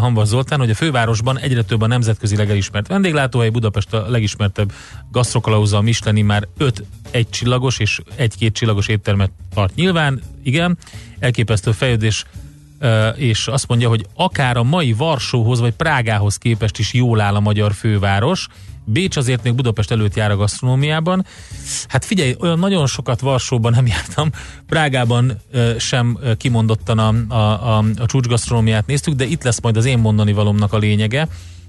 Hanvas 0.00 0.28
Zoltán, 0.28 0.58
hogy 0.58 0.70
a 0.70 0.74
fővárosban 0.74 1.38
egyre 1.38 1.62
több 1.62 1.80
a 1.82 1.86
nemzetközileg 1.86 2.50
elismert 2.50 2.86
vendéglátóhely, 2.86 3.48
Budapest 3.48 3.92
a 3.92 4.08
legismertebb 4.08 4.72
gasztrokalauza, 5.10 5.76
a 5.76 5.80
Michelin 5.80 6.24
már 6.24 6.48
5 6.56 6.84
egy 7.10 7.28
csillagos 7.28 7.78
és 7.78 8.00
egy-két 8.14 8.54
csillagos 8.54 8.88
éttermet 8.88 9.30
tart 9.54 9.74
nyilván, 9.74 10.22
igen, 10.42 10.78
elképesztő 11.18 11.72
fejlődés 11.72 12.24
és 13.16 13.46
azt 13.46 13.68
mondja, 13.68 13.88
hogy 13.88 14.06
akár 14.14 14.56
a 14.56 14.62
mai 14.62 14.92
Varsóhoz 14.92 15.60
vagy 15.60 15.74
Prágához 15.74 16.36
képest 16.36 16.78
is 16.78 16.92
jól 16.92 17.20
áll 17.20 17.34
a 17.34 17.40
magyar 17.40 17.72
főváros, 17.72 18.48
Bécs 18.88 19.16
azért 19.16 19.42
még 19.42 19.54
Budapest 19.54 19.90
előtt 19.90 20.14
jár 20.14 20.30
a 20.30 20.36
gasztronómiában. 20.36 21.26
Hát 21.88 22.04
figyelj, 22.04 22.36
olyan 22.40 22.58
nagyon 22.58 22.86
sokat 22.86 23.20
Varsóban 23.20 23.72
nem 23.72 23.86
jártam, 23.86 24.30
Prágában 24.66 25.40
sem 25.78 26.18
kimondottan 26.36 26.98
a, 26.98 27.34
a, 27.34 27.76
a, 27.76 27.84
a 27.98 28.06
csúcsgasztronómiát 28.06 28.86
néztük, 28.86 29.14
de 29.14 29.24
itt 29.24 29.42
lesz 29.42 29.60
majd 29.60 29.76
az 29.76 29.84
én 29.84 29.98
mondani 29.98 30.32
valomnak 30.32 30.72
a 30.72 30.78
lényege, 30.78 31.28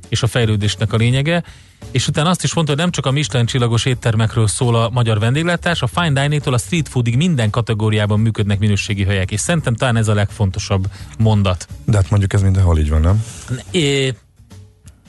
és 0.09 0.23
a 0.23 0.27
fejlődésnek 0.27 0.93
a 0.93 0.97
lényege. 0.97 1.43
És 1.91 2.07
utána 2.07 2.29
azt 2.29 2.43
is 2.43 2.53
mondta, 2.53 2.73
hogy 2.73 2.81
nem 2.81 2.91
csak 2.91 3.05
a 3.05 3.11
Michelin 3.11 3.45
csillagos 3.45 3.85
éttermekről 3.85 4.47
szól 4.47 4.75
a 4.75 4.89
magyar 4.89 5.19
vendéglátás, 5.19 5.81
a 5.81 5.87
fine 5.87 6.21
dining-tól 6.21 6.53
a 6.53 6.57
street 6.57 6.89
foodig 6.89 7.15
minden 7.15 7.49
kategóriában 7.49 8.19
működnek 8.19 8.59
minőségi 8.59 9.03
helyek, 9.03 9.31
és 9.31 9.39
szerintem 9.39 9.75
talán 9.75 9.95
ez 9.95 10.07
a 10.07 10.13
legfontosabb 10.13 10.87
mondat. 11.17 11.67
De 11.85 11.97
hát 11.97 12.09
mondjuk 12.09 12.33
ez 12.33 12.41
mindenhol 12.41 12.77
így 12.77 12.89
van, 12.89 13.01
nem? 13.01 13.23
É, 13.71 14.13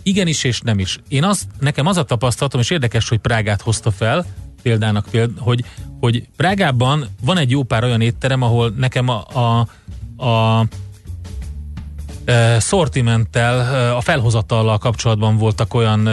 igenis 0.03 0.45
és 0.45 0.61
nem 0.61 0.79
is. 0.79 0.99
Én 1.09 1.25
az, 1.25 1.47
nekem 1.61 1.87
az 1.87 1.97
a 1.97 2.05
tapasztalatom, 2.05 2.61
és 2.61 2.71
érdekes, 2.71 3.09
hogy 3.09 3.19
Prágát 3.19 3.63
hozta 3.63 3.91
fel, 3.91 4.27
példának 4.63 5.07
példa, 5.11 5.43
hogy, 5.43 5.65
hogy 6.01 6.29
Prágában 6.37 7.07
van 7.21 7.39
egy 7.39 7.51
jó 7.51 7.63
pár 7.63 7.85
olyan 7.85 8.01
étterem, 8.01 8.43
ahol 8.43 8.73
nekem 8.77 9.09
a, 9.09 9.25
a, 9.33 9.69
a 10.27 10.67
szortimenttel, 12.59 13.95
a 13.97 14.01
felhozatallal 14.01 14.79
kapcsolatban 14.79 15.37
voltak 15.37 15.75
olyan 15.75 16.09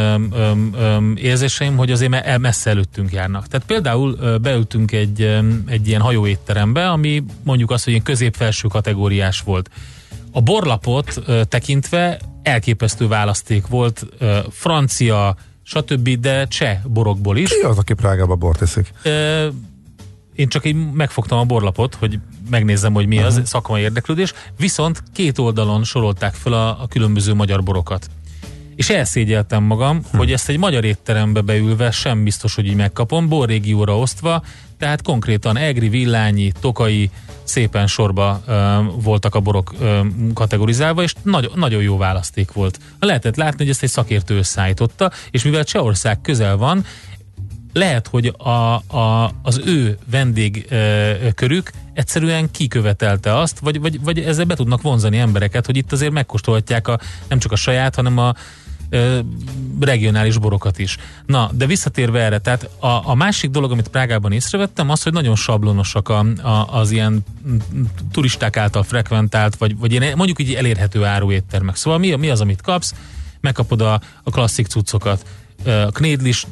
érzéseim, 1.15 1.78
hogy 1.78 1.91
azért 1.91 2.38
messze 2.38 2.69
előttünk 2.69 3.12
járnak. 3.12 3.47
Tehát 3.47 3.65
például 3.65 4.38
beültünk 4.41 4.91
egy, 4.91 5.21
egy 5.67 5.88
ilyen 5.88 6.01
hajóétterembe, 6.01 6.89
ami 6.89 7.23
mondjuk 7.43 7.71
azt, 7.71 7.84
hogy 7.84 7.93
ilyen 7.93 8.06
közép-felső 8.06 8.67
kategóriás 8.67 9.41
volt. 9.41 9.69
A 10.32 10.41
borlapot 10.41 11.21
tekintve 11.49 12.19
elképesztő 12.43 13.08
választék 13.08 13.67
volt, 13.67 14.06
francia, 14.49 15.36
stb., 15.63 16.10
de 16.10 16.47
cseh 16.47 16.78
borokból 16.84 17.38
is. 17.38 17.49
Ki 17.49 17.65
az, 17.65 17.78
aki 17.78 17.93
Prágába 17.93 18.36
bort 18.36 18.62
iszik? 18.62 18.93
Én 20.36 20.48
csak 20.48 20.65
így 20.65 20.91
megfogtam 20.93 21.38
a 21.38 21.43
borlapot, 21.43 21.95
hogy 21.95 22.19
megnézzem, 22.50 22.93
hogy 22.93 23.08
mi 23.08 23.15
uh-huh. 23.15 23.36
az 23.36 23.41
szakmai 23.48 23.82
érdeklődés, 23.82 24.34
viszont 24.58 25.04
két 25.13 25.38
oldalon 25.38 25.84
sorolták 25.84 26.34
fel 26.34 26.54
a, 26.54 26.67
a 26.67 26.88
különböző 26.89 27.34
magyar 27.34 27.63
borokat. 27.63 28.10
És 28.76 28.89
elszégyeltem 28.89 29.63
magam, 29.63 30.02
hm. 30.12 30.17
hogy 30.17 30.32
ezt 30.32 30.50
egy 30.50 30.58
magyar 30.58 30.84
étterembe 30.84 31.41
beülve 31.41 31.91
sem 31.91 32.24
biztos, 32.24 32.56
hogy 32.56 32.65
így 32.65 32.76
megkapom, 32.76 33.28
borrégióra 33.28 33.98
osztva, 33.98 34.43
tehát 34.78 35.02
konkrétan 35.02 35.58
Egri, 35.58 35.89
Villányi, 35.89 36.52
Tokai, 36.60 37.10
szépen 37.43 37.88
sorba 37.88 38.41
ö, 38.48 38.78
voltak 39.02 39.36
a 39.36 39.39
borok 39.39 39.74
ö, 39.80 40.00
kategorizálva, 40.34 41.04
és 41.04 41.13
nagy, 41.21 41.52
nagyon 41.56 41.82
jó 41.82 41.98
választék 41.98 42.52
volt. 42.52 42.80
Lehetett 43.00 43.36
látni, 43.36 43.58
hogy 43.58 43.69
ezt 43.69 43.84
egy 43.84 43.89
szakértő 43.89 44.38
összeállította, 44.38 45.12
és 45.32 45.43
mivel 45.43 45.63
Csehország 45.63 46.21
közel 46.21 46.58
van, 46.58 46.86
lehet, 47.76 48.08
hogy 48.08 48.34
a, 48.38 48.50
a, 48.98 49.32
az 49.42 49.62
ő 49.66 49.98
vendég 50.12 50.66
ö, 50.70 51.12
körük 51.36 51.72
egyszerűen 51.94 52.52
kikövetelte 52.52 53.38
azt, 53.38 53.60
vagy, 53.60 53.80
vagy, 53.80 54.02
vagy 54.04 54.20
ezzel 54.20 54.46
be 54.46 54.56
tudnak 54.56 54.82
vonzani 54.82 55.18
embereket, 55.18 55.66
hogy 55.66 55.78
itt 55.78 55.92
azért 55.92 56.12
megkóstolhatják 56.12 56.88
a, 56.88 57.00
nem 57.28 57.40
csak 57.40 57.52
a 57.52 57.56
saját, 57.56 57.96
hanem 57.96 58.18
a 58.18 58.34
regionális 59.80 60.38
borokat 60.38 60.80
is. 60.80 60.98
Na, 61.26 61.50
de 61.54 61.66
visszatérve 61.66 62.20
erre, 62.20 62.38
tehát 62.40 62.70
a, 62.80 63.10
a 63.10 63.16
másik 63.16 63.50
dolog, 63.50 63.72
amit 63.72 63.88
Prágában 63.88 64.32
észrevettem, 64.32 64.90
az, 64.90 65.04
hogy 65.04 65.14
nagyon 65.14 65.36
sablonosak 65.36 66.10
a, 66.10 66.20
a, 66.42 66.78
az 66.80 66.92
ilyen 66.92 67.26
turisták 68.12 68.58
által 68.58 68.84
frekventált, 68.84 69.56
vagy, 69.56 69.78
vagy 69.78 69.92
ilyen, 69.92 70.18
mondjuk 70.18 70.40
így 70.40 70.54
elérhető 70.54 71.04
áruéttermek. 71.04 71.76
Szóval 71.76 72.00
mi, 72.00 72.16
mi 72.16 72.30
az, 72.30 72.42
amit 72.42 72.62
kapsz? 72.62 72.94
megkapod 73.46 73.82
a, 73.82 74.02
a 74.24 74.32
klasszik 74.32 74.68
cuccokat, 74.68 75.26
a 75.65 75.91
knédlis 75.91 76.46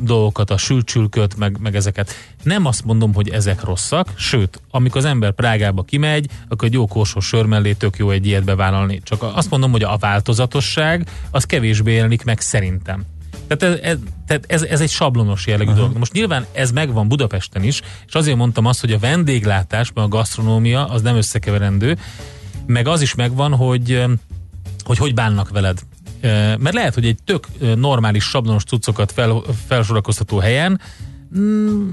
dolgokat, 0.00 0.50
a 0.50 0.56
sülcsülköt, 0.56 1.36
meg, 1.36 1.58
meg 1.60 1.76
ezeket. 1.76 2.10
Nem 2.42 2.66
azt 2.66 2.84
mondom, 2.84 3.14
hogy 3.14 3.28
ezek 3.28 3.64
rosszak, 3.64 4.12
sőt, 4.16 4.60
amikor 4.70 4.96
az 4.96 5.04
ember 5.04 5.32
Prágába 5.32 5.82
kimegy, 5.82 6.28
akkor 6.48 6.68
egy 6.68 6.74
jó 6.74 6.86
korsós 6.86 7.26
sör 7.26 7.46
mellé 7.46 7.72
tök 7.72 7.96
jó 7.96 8.10
egy 8.10 8.26
ilyet 8.26 8.44
bevállalni. 8.44 9.00
Csak 9.04 9.22
azt 9.22 9.50
mondom, 9.50 9.70
hogy 9.70 9.82
a 9.82 9.96
változatosság 9.96 11.08
az 11.30 11.44
kevésbé 11.44 11.94
jelenik 11.94 12.24
meg 12.24 12.40
szerintem. 12.40 13.04
Tehát 13.46 13.76
ez, 13.76 13.80
ez, 13.82 13.98
tehát 14.26 14.44
ez, 14.46 14.62
ez 14.62 14.80
egy 14.80 14.90
sablonos 14.90 15.46
jellegű 15.46 15.70
uh-huh. 15.70 15.84
dolog. 15.84 15.98
Most 15.98 16.12
nyilván 16.12 16.46
ez 16.52 16.70
megvan 16.70 17.08
Budapesten 17.08 17.62
is, 17.62 17.82
és 18.06 18.14
azért 18.14 18.36
mondtam 18.36 18.66
azt, 18.66 18.80
hogy 18.80 18.92
a 18.92 18.98
vendéglátás, 18.98 19.92
meg 19.94 20.04
a 20.04 20.08
gasztronómia 20.08 20.86
az 20.86 21.02
nem 21.02 21.16
összekeverendő, 21.16 21.98
meg 22.66 22.86
az 22.86 23.00
is 23.00 23.14
megvan, 23.14 23.54
hogy 23.54 24.04
hogy 24.84 24.98
hogy 24.98 25.14
bánnak 25.14 25.48
veled. 25.50 25.78
Mert 26.58 26.74
lehet, 26.74 26.94
hogy 26.94 27.06
egy 27.06 27.18
tök 27.24 27.46
normális, 27.76 28.24
sablonos 28.24 28.64
cuccokat 28.64 29.12
fel, 29.12 29.42
felsorakoztató 29.66 30.38
helyen 30.38 30.80
mm, 31.38 31.88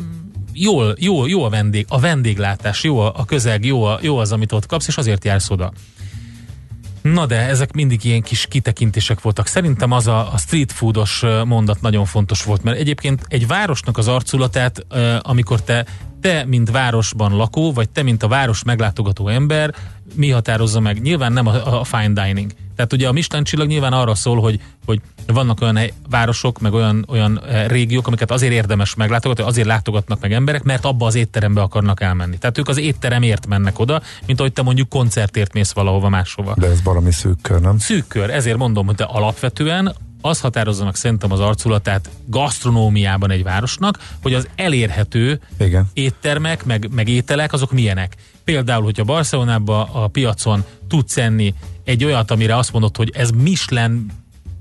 jól, 0.53 0.95
jó, 0.99 1.27
jó 1.27 1.43
a 1.43 1.49
vendég, 1.49 1.85
a 1.89 1.99
vendéglátás, 1.99 2.83
jó 2.83 2.99
a, 2.99 3.13
a 3.15 3.25
közeg, 3.25 3.65
jó, 3.65 3.83
a, 3.83 3.99
jó 4.01 4.17
az, 4.17 4.31
amit 4.31 4.51
ott 4.51 4.65
kapsz, 4.65 4.87
és 4.87 4.97
azért 4.97 5.25
jársz 5.25 5.49
oda. 5.49 5.71
Na 7.01 7.25
de 7.25 7.47
ezek 7.47 7.73
mindig 7.73 8.03
ilyen 8.03 8.21
kis 8.21 8.45
kitekintések 8.49 9.21
voltak. 9.21 9.47
Szerintem 9.47 9.91
az 9.91 10.07
a, 10.07 10.33
a 10.33 10.37
street 10.37 10.71
foodos 10.71 11.23
mondat 11.45 11.81
nagyon 11.81 12.05
fontos 12.05 12.43
volt, 12.43 12.63
mert 12.63 12.77
egyébként 12.77 13.25
egy 13.27 13.47
városnak 13.47 13.97
az 13.97 14.07
arculatát, 14.07 14.85
amikor 15.21 15.61
te, 15.61 15.85
te, 16.21 16.45
mint 16.45 16.71
városban 16.71 17.35
lakó, 17.35 17.73
vagy 17.73 17.89
te, 17.89 18.03
mint 18.03 18.23
a 18.23 18.27
város 18.27 18.63
meglátogató 18.63 19.27
ember, 19.27 19.75
mi 20.15 20.29
határozza 20.29 20.79
meg? 20.79 21.01
Nyilván 21.01 21.33
nem 21.33 21.47
a, 21.47 21.79
a 21.79 21.83
fine 21.83 22.25
dining. 22.25 22.51
Tehát 22.75 22.93
ugye 22.93 23.07
a 23.07 23.11
Michelin 23.11 23.43
csillag 23.43 23.67
nyilván 23.67 23.93
arra 23.93 24.15
szól, 24.15 24.39
hogy, 24.39 24.59
hogy 24.85 25.01
vannak 25.27 25.61
olyan 25.61 25.75
hely, 25.75 25.93
városok, 26.09 26.59
meg 26.59 26.73
olyan, 26.73 27.05
olyan 27.07 27.41
régiók, 27.67 28.07
amiket 28.07 28.31
azért 28.31 28.53
érdemes 28.53 28.95
meglátogatni, 28.95 29.43
azért 29.43 29.67
látogatnak 29.67 30.21
meg 30.21 30.33
emberek, 30.33 30.63
mert 30.63 30.85
abba 30.85 31.05
az 31.05 31.15
étterembe 31.15 31.61
akarnak 31.61 32.01
elmenni. 32.01 32.37
Tehát 32.37 32.57
ők 32.57 32.67
az 32.67 32.77
étteremért 32.77 33.47
mennek 33.47 33.79
oda, 33.79 34.01
mint 34.25 34.39
ahogy 34.39 34.53
te 34.53 34.61
mondjuk 34.61 34.89
koncertért 34.89 35.53
mész 35.53 35.71
valahova 35.71 36.09
máshova. 36.09 36.53
De 36.57 36.67
ez 36.67 36.83
valami 36.83 37.11
szűk 37.11 37.41
kör, 37.41 37.61
nem? 37.61 37.77
Szűk 37.77 38.07
kör, 38.07 38.29
ezért 38.29 38.57
mondom, 38.57 38.85
hogy 38.85 38.95
te 38.95 39.03
alapvetően 39.03 39.95
az 40.25 40.39
határozzanak 40.39 40.95
szerintem 40.95 41.31
az 41.31 41.39
arculatát 41.39 42.09
gasztronómiában 42.25 43.31
egy 43.31 43.43
városnak, 43.43 43.99
hogy 44.21 44.33
az 44.33 44.47
elérhető 44.55 45.41
Igen. 45.59 45.89
éttermek, 45.93 46.65
meg, 46.65 46.89
meg 46.91 47.07
ételek, 47.07 47.53
azok 47.53 47.71
milyenek. 47.71 48.15
Például, 48.43 48.83
hogyha 48.83 49.03
Barcelonában 49.03 49.87
a 49.91 50.07
piacon 50.07 50.63
tudsz 50.87 51.17
enni 51.17 51.53
egy 51.83 52.03
olyat, 52.03 52.31
amire 52.31 52.57
azt 52.57 52.71
mondod, 52.71 52.97
hogy 52.97 53.11
ez 53.13 53.29
Michelin 53.29 54.11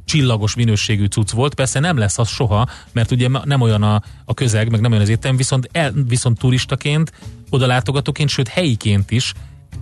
csillagos 0.05 0.55
minőségű 0.55 1.07
cucc 1.07 1.31
volt, 1.31 1.55
persze 1.55 1.81
nem 1.81 1.97
lesz 1.97 2.19
az 2.19 2.29
soha, 2.29 2.69
mert 2.93 3.11
ugye 3.11 3.29
nem 3.45 3.61
olyan 3.61 3.83
a, 3.83 4.03
a 4.25 4.35
közeg, 4.35 4.71
meg 4.71 4.81
nem 4.81 4.91
olyan 4.91 5.03
az 5.03 5.09
étterem, 5.09 5.37
viszont, 5.37 5.69
el, 5.73 5.93
viszont 6.09 6.39
turistaként, 6.39 7.13
oda 7.51 7.67
látogatóként, 7.67 8.29
sőt 8.29 8.49
helyiként 8.49 9.11
is 9.11 9.33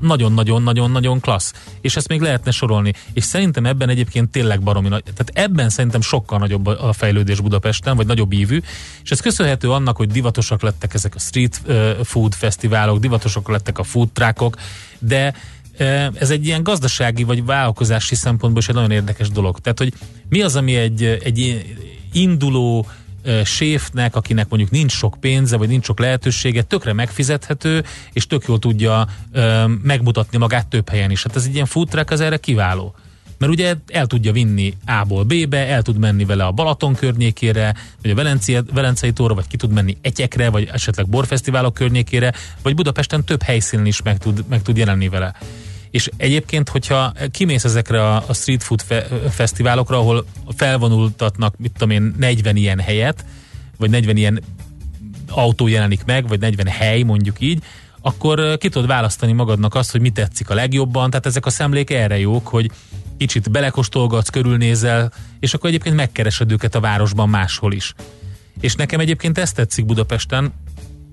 nagyon-nagyon-nagyon-nagyon 0.00 1.20
klassz. 1.20 1.52
És 1.80 1.96
ezt 1.96 2.08
még 2.08 2.20
lehetne 2.20 2.50
sorolni. 2.50 2.92
És 3.12 3.24
szerintem 3.24 3.66
ebben 3.66 3.88
egyébként 3.88 4.30
tényleg 4.30 4.62
baromi 4.62 4.88
nagy. 4.88 5.02
Tehát 5.02 5.30
ebben 5.34 5.68
szerintem 5.68 6.00
sokkal 6.00 6.38
nagyobb 6.38 6.66
a 6.66 6.92
fejlődés 6.92 7.40
Budapesten, 7.40 7.96
vagy 7.96 8.06
nagyobb 8.06 8.32
ívű. 8.32 8.60
És 9.02 9.10
ez 9.10 9.20
köszönhető 9.20 9.70
annak, 9.70 9.96
hogy 9.96 10.08
divatosak 10.08 10.62
lettek 10.62 10.94
ezek 10.94 11.14
a 11.14 11.18
street 11.18 11.62
food 12.02 12.34
fesztiválok, 12.34 12.98
divatosak 12.98 13.48
lettek 13.48 13.78
a 13.78 13.82
food 13.82 14.08
truckok, 14.08 14.56
de 14.98 15.34
ez 16.14 16.30
egy 16.30 16.46
ilyen 16.46 16.62
gazdasági 16.62 17.22
vagy 17.22 17.44
vállalkozási 17.44 18.14
szempontból 18.14 18.62
is 18.62 18.68
egy 18.68 18.74
nagyon 18.74 18.90
érdekes 18.90 19.30
dolog. 19.30 19.58
Tehát, 19.58 19.78
hogy 19.78 19.92
mi 20.28 20.42
az, 20.42 20.56
ami 20.56 20.76
egy, 20.76 21.04
egy 21.04 21.64
induló 22.12 22.86
séfnek, 23.44 24.16
akinek 24.16 24.48
mondjuk 24.48 24.70
nincs 24.70 24.92
sok 24.92 25.16
pénze, 25.20 25.56
vagy 25.56 25.68
nincs 25.68 25.84
sok 25.84 25.98
lehetősége, 25.98 26.62
tökre 26.62 26.92
megfizethető, 26.92 27.84
és 28.12 28.26
tök 28.26 28.44
jól 28.46 28.58
tudja 28.58 29.06
megmutatni 29.82 30.38
magát 30.38 30.66
több 30.66 30.88
helyen 30.88 31.10
is. 31.10 31.22
Hát 31.22 31.36
ez 31.36 31.44
egy 31.44 31.54
ilyen 31.54 31.66
food 31.66 31.88
truck, 31.88 32.10
az 32.10 32.20
erre 32.20 32.36
kiváló. 32.36 32.94
Mert 33.40 33.52
ugye 33.52 33.74
el 33.86 34.06
tudja 34.06 34.32
vinni 34.32 34.74
A-ból 34.86 35.24
B-be, 35.24 35.66
el 35.66 35.82
tud 35.82 35.98
menni 35.98 36.24
vele 36.24 36.44
a 36.44 36.52
Balaton 36.52 36.94
környékére, 36.94 37.74
vagy 38.02 38.10
a 38.10 38.14
Velencia, 38.14 38.62
Velencei 38.72 39.12
tóra, 39.12 39.34
vagy 39.34 39.46
ki 39.46 39.56
tud 39.56 39.70
menni 39.70 39.96
Egyekre, 40.00 40.50
vagy 40.50 40.68
esetleg 40.72 41.08
borfesztiválok 41.08 41.74
környékére, 41.74 42.32
vagy 42.62 42.74
Budapesten 42.74 43.24
több 43.24 43.42
helyszínen 43.42 43.86
is 43.86 44.02
meg 44.02 44.18
tud, 44.18 44.44
meg 44.48 44.62
tud 44.62 44.76
jelenni 44.76 45.08
vele. 45.08 45.34
És 45.90 46.10
egyébként, 46.16 46.68
hogyha 46.68 47.12
kimész 47.30 47.64
ezekre 47.64 48.06
a, 48.06 48.24
a 48.26 48.34
street 48.34 48.62
food 48.62 48.80
fe, 48.82 49.06
fesztiválokra, 49.30 49.98
ahol 49.98 50.24
felvonultatnak, 50.56 51.54
mit 51.58 51.72
tudom 51.72 51.90
én, 51.90 52.14
40 52.18 52.56
ilyen 52.56 52.80
helyet, 52.80 53.24
vagy 53.78 53.90
40 53.90 54.16
ilyen 54.16 54.42
autó 55.28 55.66
jelenik 55.66 56.04
meg, 56.04 56.28
vagy 56.28 56.40
40 56.40 56.66
hely, 56.66 57.02
mondjuk 57.02 57.36
így, 57.40 57.62
akkor 58.00 58.58
ki 58.58 58.68
tudod 58.68 58.88
választani 58.88 59.32
magadnak 59.32 59.74
azt, 59.74 59.90
hogy 59.90 60.00
mi 60.00 60.10
tetszik 60.10 60.50
a 60.50 60.54
legjobban. 60.54 61.10
Tehát 61.10 61.26
ezek 61.26 61.46
a 61.46 61.50
szemlék 61.50 61.90
erre 61.90 62.18
jók, 62.18 62.48
hogy 62.48 62.70
kicsit 63.20 63.50
belekostolgatsz, 63.50 64.28
körülnézel, 64.28 65.12
és 65.40 65.54
akkor 65.54 65.68
egyébként 65.68 65.94
megkeresed 65.94 66.52
őket 66.52 66.74
a 66.74 66.80
városban 66.80 67.28
máshol 67.28 67.72
is. 67.72 67.94
És 68.60 68.74
nekem 68.74 69.00
egyébként 69.00 69.38
ezt 69.38 69.54
tetszik 69.54 69.84
Budapesten, 69.84 70.52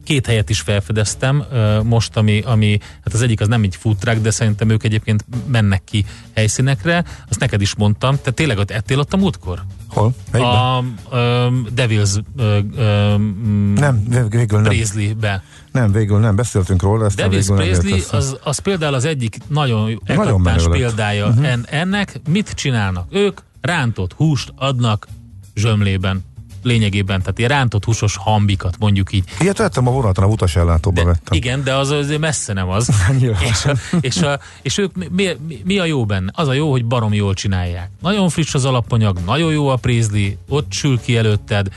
két 0.07 0.25
helyet 0.25 0.49
is 0.49 0.59
felfedeztem 0.59 1.43
most, 1.83 2.17
ami, 2.17 2.41
ami 2.45 2.77
hát 3.03 3.13
az 3.13 3.21
egyik 3.21 3.41
az 3.41 3.47
nem 3.47 3.63
egy 3.63 3.75
food 3.75 3.97
truck, 3.97 4.21
de 4.21 4.31
szerintem 4.31 4.69
ők 4.69 4.83
egyébként 4.83 5.25
mennek 5.47 5.83
ki 5.83 6.05
helyszínekre, 6.35 7.03
azt 7.29 7.39
neked 7.39 7.61
is 7.61 7.75
mondtam, 7.75 8.17
te 8.21 8.31
tényleg 8.31 8.57
ott 8.57 8.71
ettél 8.71 8.99
ott 8.99 9.13
a 9.13 9.17
múltkor? 9.17 9.63
Hol? 9.87 10.13
Melyikben? 10.31 10.55
A 10.55 10.83
um, 11.11 11.67
Devils 11.73 12.15
um, 12.37 13.73
nem, 13.75 14.03
végül 14.29 14.59
nem. 14.59 14.63
Paisley-be. 14.63 15.43
Nem, 15.71 15.91
végül 15.91 16.19
nem, 16.19 16.35
beszéltünk 16.35 16.81
róla, 16.81 17.05
ezt 17.05 17.15
Devils 17.15 17.47
Paisley 17.47 17.99
az, 18.11 18.37
az 18.43 18.59
például 18.59 18.93
az 18.93 19.05
egyik 19.05 19.37
nagyon 19.47 20.01
eklattáns 20.05 20.67
példája 20.69 21.27
uh-huh. 21.27 21.47
en, 21.47 21.65
ennek. 21.69 22.19
Mit 22.29 22.49
csinálnak? 22.49 23.07
Ők 23.09 23.39
rántott 23.61 24.13
húst 24.13 24.53
adnak 24.55 25.07
zsömlében 25.55 26.23
lényegében, 26.67 27.19
tehát 27.19 27.37
ilyen 27.37 27.49
rántott 27.49 27.85
húsos 27.85 28.17
hambikat, 28.17 28.75
mondjuk 28.79 29.13
így. 29.13 29.23
Ilyet 29.39 29.57
vettem 29.57 29.87
a 29.87 29.91
vonaton, 29.91 30.23
a 30.23 30.27
utasjellátóban 30.27 31.03
de, 31.03 31.09
vettem. 31.09 31.37
Igen, 31.37 31.63
de 31.63 31.75
az 31.75 31.89
azért 31.89 32.19
messze 32.19 32.53
nem 32.53 32.69
az. 32.69 32.89
és, 33.51 33.65
a, 33.65 33.75
és, 34.01 34.21
a, 34.21 34.39
és 34.61 34.77
ők, 34.77 35.09
mi, 35.09 35.27
mi, 35.63 35.79
a 35.79 35.85
jó 35.85 36.05
benne? 36.05 36.31
Az 36.35 36.47
a 36.47 36.53
jó, 36.53 36.71
hogy 36.71 36.85
barom 36.85 37.13
jól 37.13 37.33
csinálják. 37.33 37.89
Nagyon 38.01 38.29
friss 38.29 38.53
az 38.53 38.65
alapanyag, 38.65 39.19
nagyon 39.25 39.51
jó 39.51 39.67
a 39.67 39.75
prézli, 39.75 40.37
ott 40.47 40.71
sül 40.71 40.99
ki 41.01 41.17
előtted, 41.17 41.67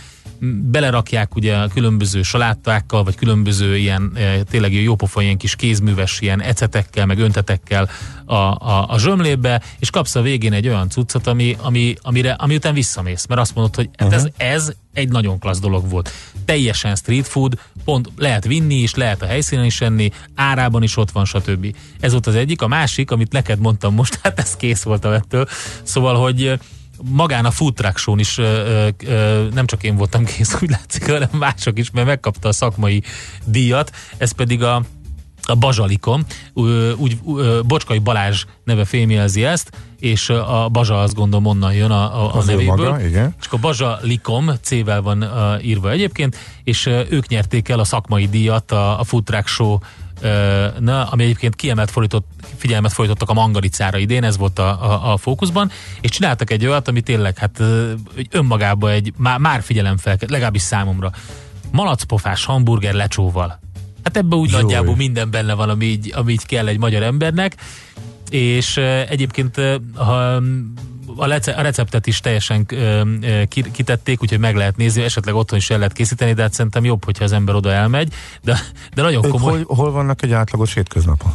belerakják 0.70 1.34
ugye 1.34 1.56
a 1.56 1.68
különböző 1.68 2.22
salátákkal, 2.22 3.04
vagy 3.04 3.14
különböző 3.14 3.76
ilyen 3.76 4.12
e, 4.14 4.42
tényleg 4.42 4.72
jópofa 4.72 5.22
ilyen 5.22 5.36
kis 5.36 5.56
kézműves 5.56 6.20
ilyen 6.20 6.40
ecetekkel, 6.40 7.06
meg 7.06 7.18
öntetekkel 7.18 7.88
a, 8.24 8.34
a, 8.34 8.86
a 8.88 8.98
zsömlébe, 8.98 9.62
és 9.78 9.90
kapsz 9.90 10.14
a 10.14 10.22
végén 10.22 10.52
egy 10.52 10.68
olyan 10.68 10.88
cuccot, 10.88 11.26
ami, 11.26 11.56
ami, 11.60 11.94
amire, 12.02 12.32
ami 12.32 12.54
után 12.54 12.74
visszamész, 12.74 13.26
mert 13.26 13.40
azt 13.40 13.54
mondod, 13.54 13.74
hogy 13.74 13.88
uh-huh. 13.98 14.14
ez, 14.14 14.28
ez 14.36 14.72
egy 14.92 15.08
nagyon 15.08 15.38
klassz 15.38 15.60
dolog 15.60 15.90
volt. 15.90 16.10
Teljesen 16.44 16.96
street 16.96 17.26
food, 17.26 17.58
pont 17.84 18.10
lehet 18.16 18.44
vinni 18.44 18.74
is, 18.74 18.94
lehet 18.94 19.22
a 19.22 19.26
helyszínen 19.26 19.64
is 19.64 19.80
enni, 19.80 20.10
árában 20.34 20.82
is 20.82 20.96
ott 20.96 21.10
van, 21.10 21.24
stb. 21.24 21.74
Ez 22.00 22.12
volt 22.12 22.26
az 22.26 22.34
egyik. 22.34 22.62
A 22.62 22.68
másik, 22.68 23.10
amit 23.10 23.32
neked 23.32 23.58
mondtam 23.58 23.94
most, 23.94 24.18
hát 24.22 24.38
ez 24.38 24.56
kész 24.56 24.82
volt 24.82 25.04
ettől. 25.04 25.48
Szóval, 25.82 26.14
hogy 26.14 26.58
magán 27.04 27.44
a 27.44 27.50
food 27.50 27.74
truck 27.74 27.98
show 27.98 28.18
is 28.18 28.38
ö, 28.38 28.88
ö, 29.06 29.48
nem 29.52 29.66
csak 29.66 29.82
én 29.82 29.96
voltam 29.96 30.24
kész, 30.24 30.62
úgy 30.62 30.70
látszik, 30.70 31.10
hanem 31.10 31.28
mások 31.32 31.78
is, 31.78 31.90
mert 31.90 32.06
megkapta 32.06 32.48
a 32.48 32.52
szakmai 32.52 33.02
díjat, 33.44 33.92
ez 34.16 34.32
pedig 34.32 34.62
a 34.62 34.82
a 35.42 35.54
Bazsalikom, 35.54 36.24
úgy 36.96 37.18
Bocskai 37.66 37.98
Balázs 37.98 38.44
neve 38.64 38.84
fémjelzi 38.84 39.44
ezt, 39.44 39.70
és 39.98 40.28
a 40.28 40.68
Bazsa 40.72 41.00
azt 41.00 41.14
gondolom 41.14 41.46
onnan 41.46 41.72
jön 41.72 41.90
a, 41.90 42.24
a, 42.24 42.34
a 42.34 42.44
nevéből. 42.44 42.90
Maga, 42.90 43.04
igen. 43.04 43.34
És 43.40 43.46
a 43.50 43.56
Bazsalikom 43.56 44.50
C-vel 44.62 45.02
van 45.02 45.22
uh, 45.22 45.66
írva 45.66 45.90
egyébként, 45.90 46.36
és 46.64 46.86
uh, 46.86 47.06
ők 47.10 47.28
nyerték 47.28 47.68
el 47.68 47.78
a 47.78 47.84
szakmai 47.84 48.28
díjat 48.28 48.72
a, 48.72 49.00
a 49.00 49.04
Food 49.04 49.24
Truck 49.24 49.46
Show 49.46 49.78
na, 50.78 51.04
ami 51.04 51.22
egyébként 51.22 51.56
kiemelt 51.56 51.90
fordított, 51.90 52.26
figyelmet 52.56 52.92
fordítottak 52.92 53.28
a 53.28 53.32
mangaricára 53.32 53.98
idén, 53.98 54.24
ez 54.24 54.36
volt 54.36 54.58
a, 54.58 54.68
a, 54.68 55.12
a 55.12 55.16
fókuszban, 55.16 55.70
és 56.00 56.10
csináltak 56.10 56.50
egy 56.50 56.66
olyat, 56.66 56.88
ami 56.88 57.00
tényleg 57.00 57.38
hát 57.38 57.62
önmagában 58.30 58.90
egy, 58.90 59.12
már, 59.16 59.38
már 59.38 59.62
fel, 59.96 60.16
legalábbis 60.26 60.62
számomra. 60.62 61.10
Malacpofás 61.70 62.44
hamburger 62.44 62.94
lecsóval. 62.94 63.60
Hát 64.04 64.16
ebben 64.16 64.38
úgy 64.38 64.50
Jó. 64.50 64.58
nagyjából 64.60 64.96
minden 64.96 65.30
benne 65.30 65.54
van, 65.54 65.68
ami 65.68 65.84
így, 65.84 66.12
ami 66.16 66.32
így 66.32 66.46
kell 66.46 66.66
egy 66.66 66.78
magyar 66.78 67.02
embernek, 67.02 67.56
és 68.30 68.76
egyébként 69.08 69.60
ha 69.94 70.42
a, 71.20 71.62
receptet 71.62 72.06
is 72.06 72.20
teljesen 72.20 72.66
kitették, 73.72 74.22
úgyhogy 74.22 74.38
meg 74.38 74.56
lehet 74.56 74.76
nézni, 74.76 75.02
esetleg 75.02 75.34
otthon 75.34 75.58
is 75.58 75.70
el 75.70 75.78
lehet 75.78 75.92
készíteni, 75.92 76.32
de 76.32 76.42
hát 76.42 76.52
szerintem 76.52 76.84
jobb, 76.84 77.04
hogyha 77.04 77.24
az 77.24 77.32
ember 77.32 77.54
oda 77.54 77.72
elmegy, 77.72 78.12
de, 78.42 78.60
de 78.94 79.02
nagyon 79.02 79.24
ők 79.24 79.30
komoly. 79.30 79.62
Hol, 79.62 79.76
hol 79.76 79.92
vannak 79.92 80.22
egy 80.22 80.32
átlagos 80.32 80.74
hétköznapon? 80.74 81.32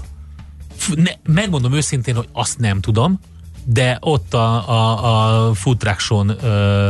Ne, 0.95 1.11
megmondom 1.33 1.73
őszintén, 1.73 2.15
hogy 2.15 2.27
azt 2.31 2.59
nem 2.59 2.81
tudom, 2.81 3.19
de 3.65 3.97
ott 3.99 4.33
a, 4.33 4.69
a, 4.69 5.47
a 5.47 5.53
Food 5.53 5.77
Traction 5.77 6.29
uh, 6.29 6.37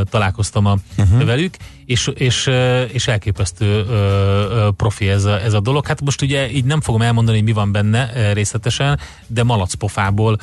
találkoztam 0.09 0.65
a, 0.65 0.77
uh-huh. 0.97 1.25
velük, 1.25 1.55
és, 1.85 2.11
és, 2.15 2.49
és 2.91 3.07
elképesztő 3.07 3.81
uh, 3.81 4.73
profi 4.75 5.09
ez 5.09 5.23
a, 5.23 5.41
ez 5.41 5.53
a 5.53 5.59
dolog. 5.59 5.87
Hát 5.87 6.01
most 6.01 6.21
ugye 6.21 6.51
így 6.51 6.65
nem 6.65 6.81
fogom 6.81 7.01
elmondani, 7.01 7.37
hogy 7.37 7.45
mi 7.45 7.53
van 7.53 7.71
benne 7.71 8.33
részletesen, 8.33 8.99
de 9.27 9.43
malacpofából 9.43 10.37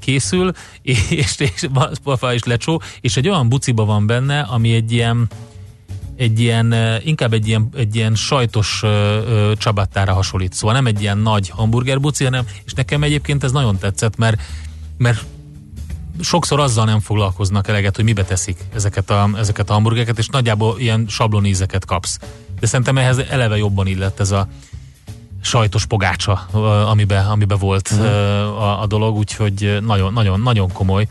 készül, 0.00 0.52
és, 0.82 1.38
és 1.38 1.66
malacpofa 1.72 2.34
és 2.34 2.44
lecsó, 2.44 2.82
és 3.00 3.16
egy 3.16 3.28
olyan 3.28 3.48
buciba 3.48 3.84
van 3.84 4.06
benne, 4.06 4.40
ami 4.40 4.74
egy 4.74 4.92
ilyen 4.92 5.28
egy 6.16 6.40
ilyen, 6.40 6.74
inkább 7.04 7.32
egy 7.32 7.48
ilyen, 7.48 7.68
egy 7.76 7.96
ilyen 7.96 8.14
sajtos 8.14 8.82
uh, 8.82 9.52
csabattára 9.52 10.12
hasonlít. 10.12 10.52
Szóval 10.52 10.74
nem 10.74 10.86
egy 10.86 11.00
ilyen 11.00 11.18
nagy 11.18 11.48
hamburgerbuci, 11.48 12.24
hanem, 12.24 12.44
és 12.64 12.72
nekem 12.72 13.02
egyébként 13.02 13.44
ez 13.44 13.52
nagyon 13.52 13.78
tetszett, 13.78 14.16
mert, 14.16 14.42
mert 14.96 15.24
sokszor 16.20 16.60
azzal 16.60 16.84
nem 16.84 17.00
foglalkoznak 17.00 17.68
eleget, 17.68 17.96
hogy 17.96 18.04
mibe 18.04 18.24
teszik 18.24 18.58
ezeket 18.74 19.10
a, 19.10 19.30
ezeket 19.36 19.70
a 19.70 19.72
hamburgereket, 19.72 20.18
és 20.18 20.28
nagyjából 20.28 20.78
ilyen 20.78 21.06
sablonízeket 21.08 21.84
kapsz. 21.84 22.18
De 22.60 22.66
szerintem 22.66 22.98
ehhez 22.98 23.18
eleve 23.18 23.56
jobban 23.56 23.86
illett 23.86 24.20
ez 24.20 24.30
a 24.30 24.48
sajtos 25.40 25.86
pogácsa, 25.86 26.32
amibe, 26.90 27.20
amibe 27.20 27.54
volt 27.54 27.90
uh-huh. 27.90 28.06
a, 28.62 28.82
a 28.82 28.86
dolog, 28.86 29.16
úgyhogy 29.16 29.78
nagyon, 29.86 30.12
nagyon, 30.12 30.40
nagyon 30.40 30.72
komoly 30.72 31.08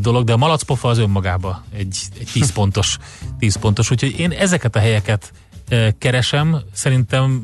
dolog, 0.00 0.24
de 0.24 0.32
a 0.32 0.36
malacpofa 0.36 0.88
az 0.88 0.98
önmagába 0.98 1.62
egy, 1.72 1.98
egy 2.18 2.28
10 2.32 2.52
pontos, 2.52 2.98
10 3.38 3.56
pontos, 3.56 3.90
úgyhogy 3.90 4.18
én 4.18 4.30
ezeket 4.30 4.76
a 4.76 4.78
helyeket 4.78 5.32
keresem, 5.98 6.60
szerintem 6.72 7.42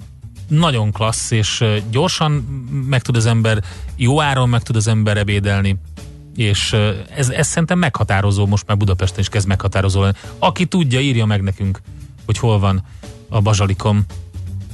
nagyon 0.51 0.93
klassz, 0.93 1.31
és 1.31 1.65
gyorsan 1.91 2.33
meg 2.89 3.03
tud 3.03 3.17
az 3.17 3.27
ember, 3.27 3.63
jó 3.97 4.21
áron 4.21 4.49
meg 4.49 4.63
tud 4.63 4.77
az 4.77 4.87
ember 4.87 5.17
ebédelni, 5.17 5.77
és 6.37 6.73
ez, 7.15 7.29
ez 7.29 7.47
szerintem 7.47 7.79
meghatározó, 7.79 8.47
most 8.47 8.67
már 8.67 8.77
Budapesten 8.77 9.21
is 9.21 9.29
kezd 9.29 9.47
meghatározó 9.47 10.01
lenni. 10.01 10.17
Aki 10.39 10.67
tudja, 10.67 11.01
írja 11.01 11.25
meg 11.25 11.43
nekünk, 11.43 11.81
hogy 12.27 12.39
hol 12.39 12.59
van 12.59 12.83
a 13.29 13.41
Bazsalikom, 13.41 14.05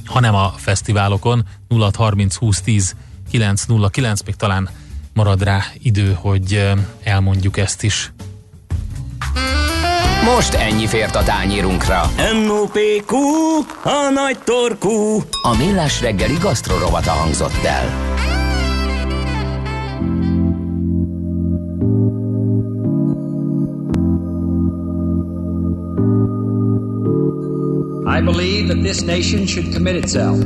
hanem 0.05 0.35
a 0.35 0.49
fesztiválokon 0.49 1.45
0630 1.69 2.35
20 2.35 2.61
10 2.61 2.95
909, 3.31 4.21
még 4.21 4.35
talán 4.35 4.69
marad 5.13 5.43
rá 5.43 5.63
idő, 5.81 6.17
hogy 6.19 6.71
elmondjuk 7.03 7.57
ezt 7.57 7.83
is. 7.83 8.11
Most 10.23 10.53
ennyi 10.53 10.87
fért 10.87 11.15
a 11.15 11.23
tányírunkra. 11.23 12.01
M.O.P.Q. 12.43 13.17
A 13.83 14.09
nagy 14.13 14.37
torkú. 14.43 15.21
A 15.41 15.57
millás 15.57 16.01
reggeli 16.01 16.37
gasztrorovata 16.41 17.11
hangzott 17.11 17.63
el. 17.63 18.15
I 28.17 28.21
believe 28.21 28.67
that 28.69 28.81
this 28.81 29.01
nation 29.01 29.45
should 29.45 29.73
commit 29.73 29.95
itself 29.95 30.39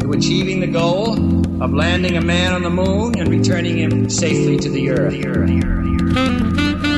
to 0.00 0.12
achieving 0.12 0.60
the 0.60 0.66
goal 0.66 1.14
of 1.60 1.72
landing 1.72 2.16
a 2.16 2.20
man 2.20 2.52
on 2.52 2.62
the 2.62 2.70
moon 2.70 3.18
and 3.18 3.28
returning 3.28 3.76
him 3.78 4.08
safely 4.08 4.56
to 4.58 4.68
the 4.68 4.90
earth. 4.90 5.12
The 5.12 5.26
earth, 5.26 5.46
the 5.48 5.66
earth, 5.66 5.96
the 6.06 6.84
earth. 6.84 6.89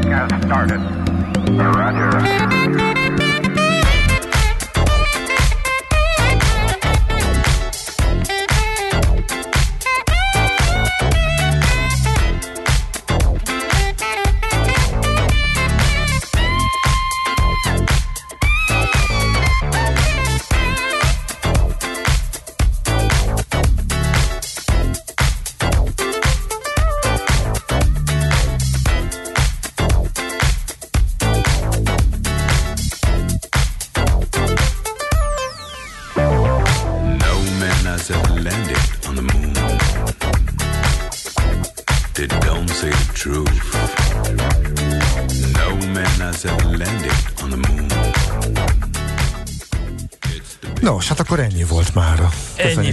clock 0.00 0.30
has 0.30 0.42
started. 0.42 0.80
Roger. 1.58 2.91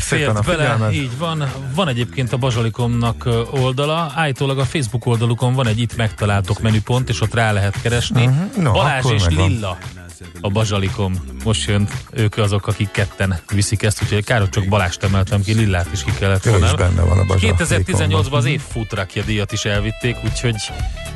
Fért 0.09 0.45
bele, 0.45 0.91
így 0.91 1.17
van. 1.17 1.51
Van 1.75 1.87
egyébként 1.87 2.33
a 2.33 2.37
Bazsalikomnak 2.37 3.29
oldala, 3.51 4.11
állítólag 4.15 4.59
a 4.59 4.65
Facebook 4.65 5.05
oldalukon 5.05 5.53
van 5.53 5.67
egy 5.67 5.79
itt 5.79 5.95
megtaláltok 5.95 6.59
menüpont, 6.59 7.09
és 7.09 7.21
ott 7.21 7.33
rá 7.33 7.51
lehet 7.51 7.81
keresni. 7.81 8.25
Uh-huh. 8.25 8.63
No, 8.63 8.71
Balázs 8.71 9.11
és 9.11 9.23
megvan. 9.23 9.49
Lilla 9.49 9.77
a 10.41 10.49
Bazsalikom. 10.49 11.13
Most 11.43 11.67
jön 11.67 11.87
ők 12.11 12.37
azok, 12.37 12.67
akik 12.67 12.91
ketten 12.91 13.39
viszik 13.53 13.83
ezt, 13.83 14.03
úgyhogy 14.03 14.23
kár, 14.23 14.49
csak 14.49 14.67
Balást 14.67 15.03
emeltem 15.03 15.41
ki, 15.41 15.53
Lillát 15.53 15.87
is 15.91 16.03
ki 16.03 16.11
kellett 16.19 16.43
volna. 16.43 16.65
is 16.65 16.73
benne 16.73 17.01
van 17.01 17.19
a 17.19 17.23
2018-ban 17.23 18.31
az 18.31 18.45
év 18.45 18.61
futrakja 18.61 19.23
díjat 19.23 19.51
is 19.51 19.65
elvitték, 19.65 20.15
úgyhogy 20.23 20.55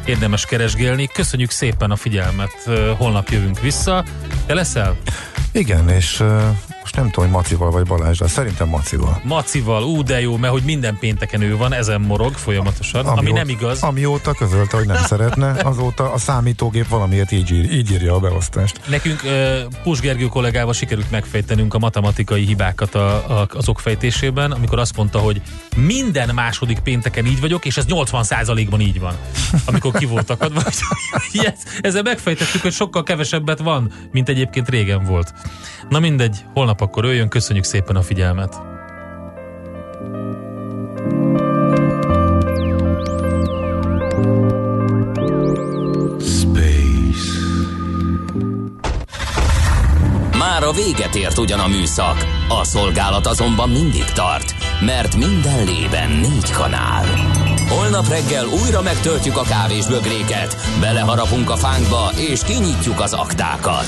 érdemes 0.06 0.46
keresgélni. 0.46 1.08
Köszönjük 1.08 1.50
szépen 1.50 1.92
a 1.92 1.96
figyelmet, 1.96 2.70
holnap 2.98 3.30
jövünk 3.30 3.60
vissza. 3.60 4.04
Te 4.46 4.54
leszel? 4.54 4.98
Igen, 5.52 5.90
és 5.90 6.24
most 6.84 6.96
nem 6.96 7.10
tudom, 7.10 7.30
hogy 7.30 7.40
Macival 7.40 7.72
vagy 7.72 7.86
Balázsral. 7.86 8.30
Szerintem 8.30 8.68
Macival. 8.68 9.22
Macival, 9.24 9.84
ú, 9.84 10.04
de 10.04 10.22
jó, 10.22 10.38
mert 10.38 10.54
hogy 10.54 10.64
minden 10.64 10.98
pénteken 11.00 11.42
ő 11.42 11.58
van, 11.58 11.74
ezen 11.74 12.02
morog 12.02 12.34
folyamatosan, 12.34 13.06
ami, 13.06 13.20
ami 13.20 13.32
nem 13.32 13.50
igaz. 13.50 13.82
Amióta 13.82 14.34
közölte, 14.34 14.78
hogy 14.78 14.86
nem 14.86 15.04
szeretne, 15.12 15.50
azóta 15.64 16.12
a 16.12 16.18
számítógép 16.18 16.88
valamiért 16.88 17.32
így, 17.32 17.52
ír, 17.52 17.72
így 17.72 17.92
írja 17.92 18.14
a 18.14 18.20
beosztást. 18.20 18.80
Nekünk 18.88 19.22
Pus 19.84 20.00
Gergő 20.00 20.26
kollégával 20.26 20.74
sikerült 20.74 21.12
megfejtenünk 21.12 21.74
a 21.74 21.80
matematikai 21.80 22.46
hibákat 22.46 22.96
a, 22.96 23.40
a, 23.40 23.48
az 23.54 23.70
okfejtésében, 23.70 24.52
amikor 24.52 24.80
azt 24.80 24.96
mondta, 24.96 25.20
hogy 25.20 25.42
minden 25.76 26.34
második 26.34 26.80
pénteken 26.80 27.26
így 27.26 27.40
vagyok, 27.40 27.66
és 27.66 27.78
ez 27.78 27.86
80%-ban 27.88 28.80
így 28.80 29.00
van, 29.00 29.14
amikor 29.66 29.92
ki 29.92 30.06
volt 30.06 30.30
akadva. 30.30 30.62
Ezzel 31.82 32.02
megfejtettük, 32.02 32.62
hogy 32.62 32.74
sokkal 32.74 33.04
kevesebbet 33.04 33.60
van, 33.60 33.92
mint 34.12 34.30
egyébként 34.30 34.70
régen 34.70 35.04
volt. 35.04 35.34
Na 35.90 36.00
mindegy, 36.00 36.38
holnap 36.54 36.73
akkor 36.82 37.06
öljön, 37.06 37.30
köszönjük 37.30 37.66
szépen 37.66 37.96
a 37.96 38.02
figyelmet! 38.02 38.72
Már 50.38 50.64
a 50.64 50.72
véget 50.72 51.16
ért 51.16 51.38
ugyan 51.38 51.60
a 51.60 51.68
műszak, 51.68 52.26
a 52.50 52.64
szolgálat 52.64 53.26
azonban 53.26 53.70
mindig 53.70 54.06
tart, 54.06 54.56
mert 54.86 55.16
minden 55.16 55.66
lében 55.66 56.12
négy 56.12 56.52
kanál. 56.52 57.06
Holnap 57.70 58.08
reggel 58.08 58.46
újra 58.46 58.82
megtöltjük 58.82 59.38
a 59.38 59.42
kávés 59.42 59.86
bögréket, 59.86 60.56
beleharapunk 60.80 61.50
a 61.50 61.56
fánkba 61.56 62.12
és 62.16 62.44
kinyitjuk 62.44 63.00
az 63.00 63.14
aktákat. 63.14 63.88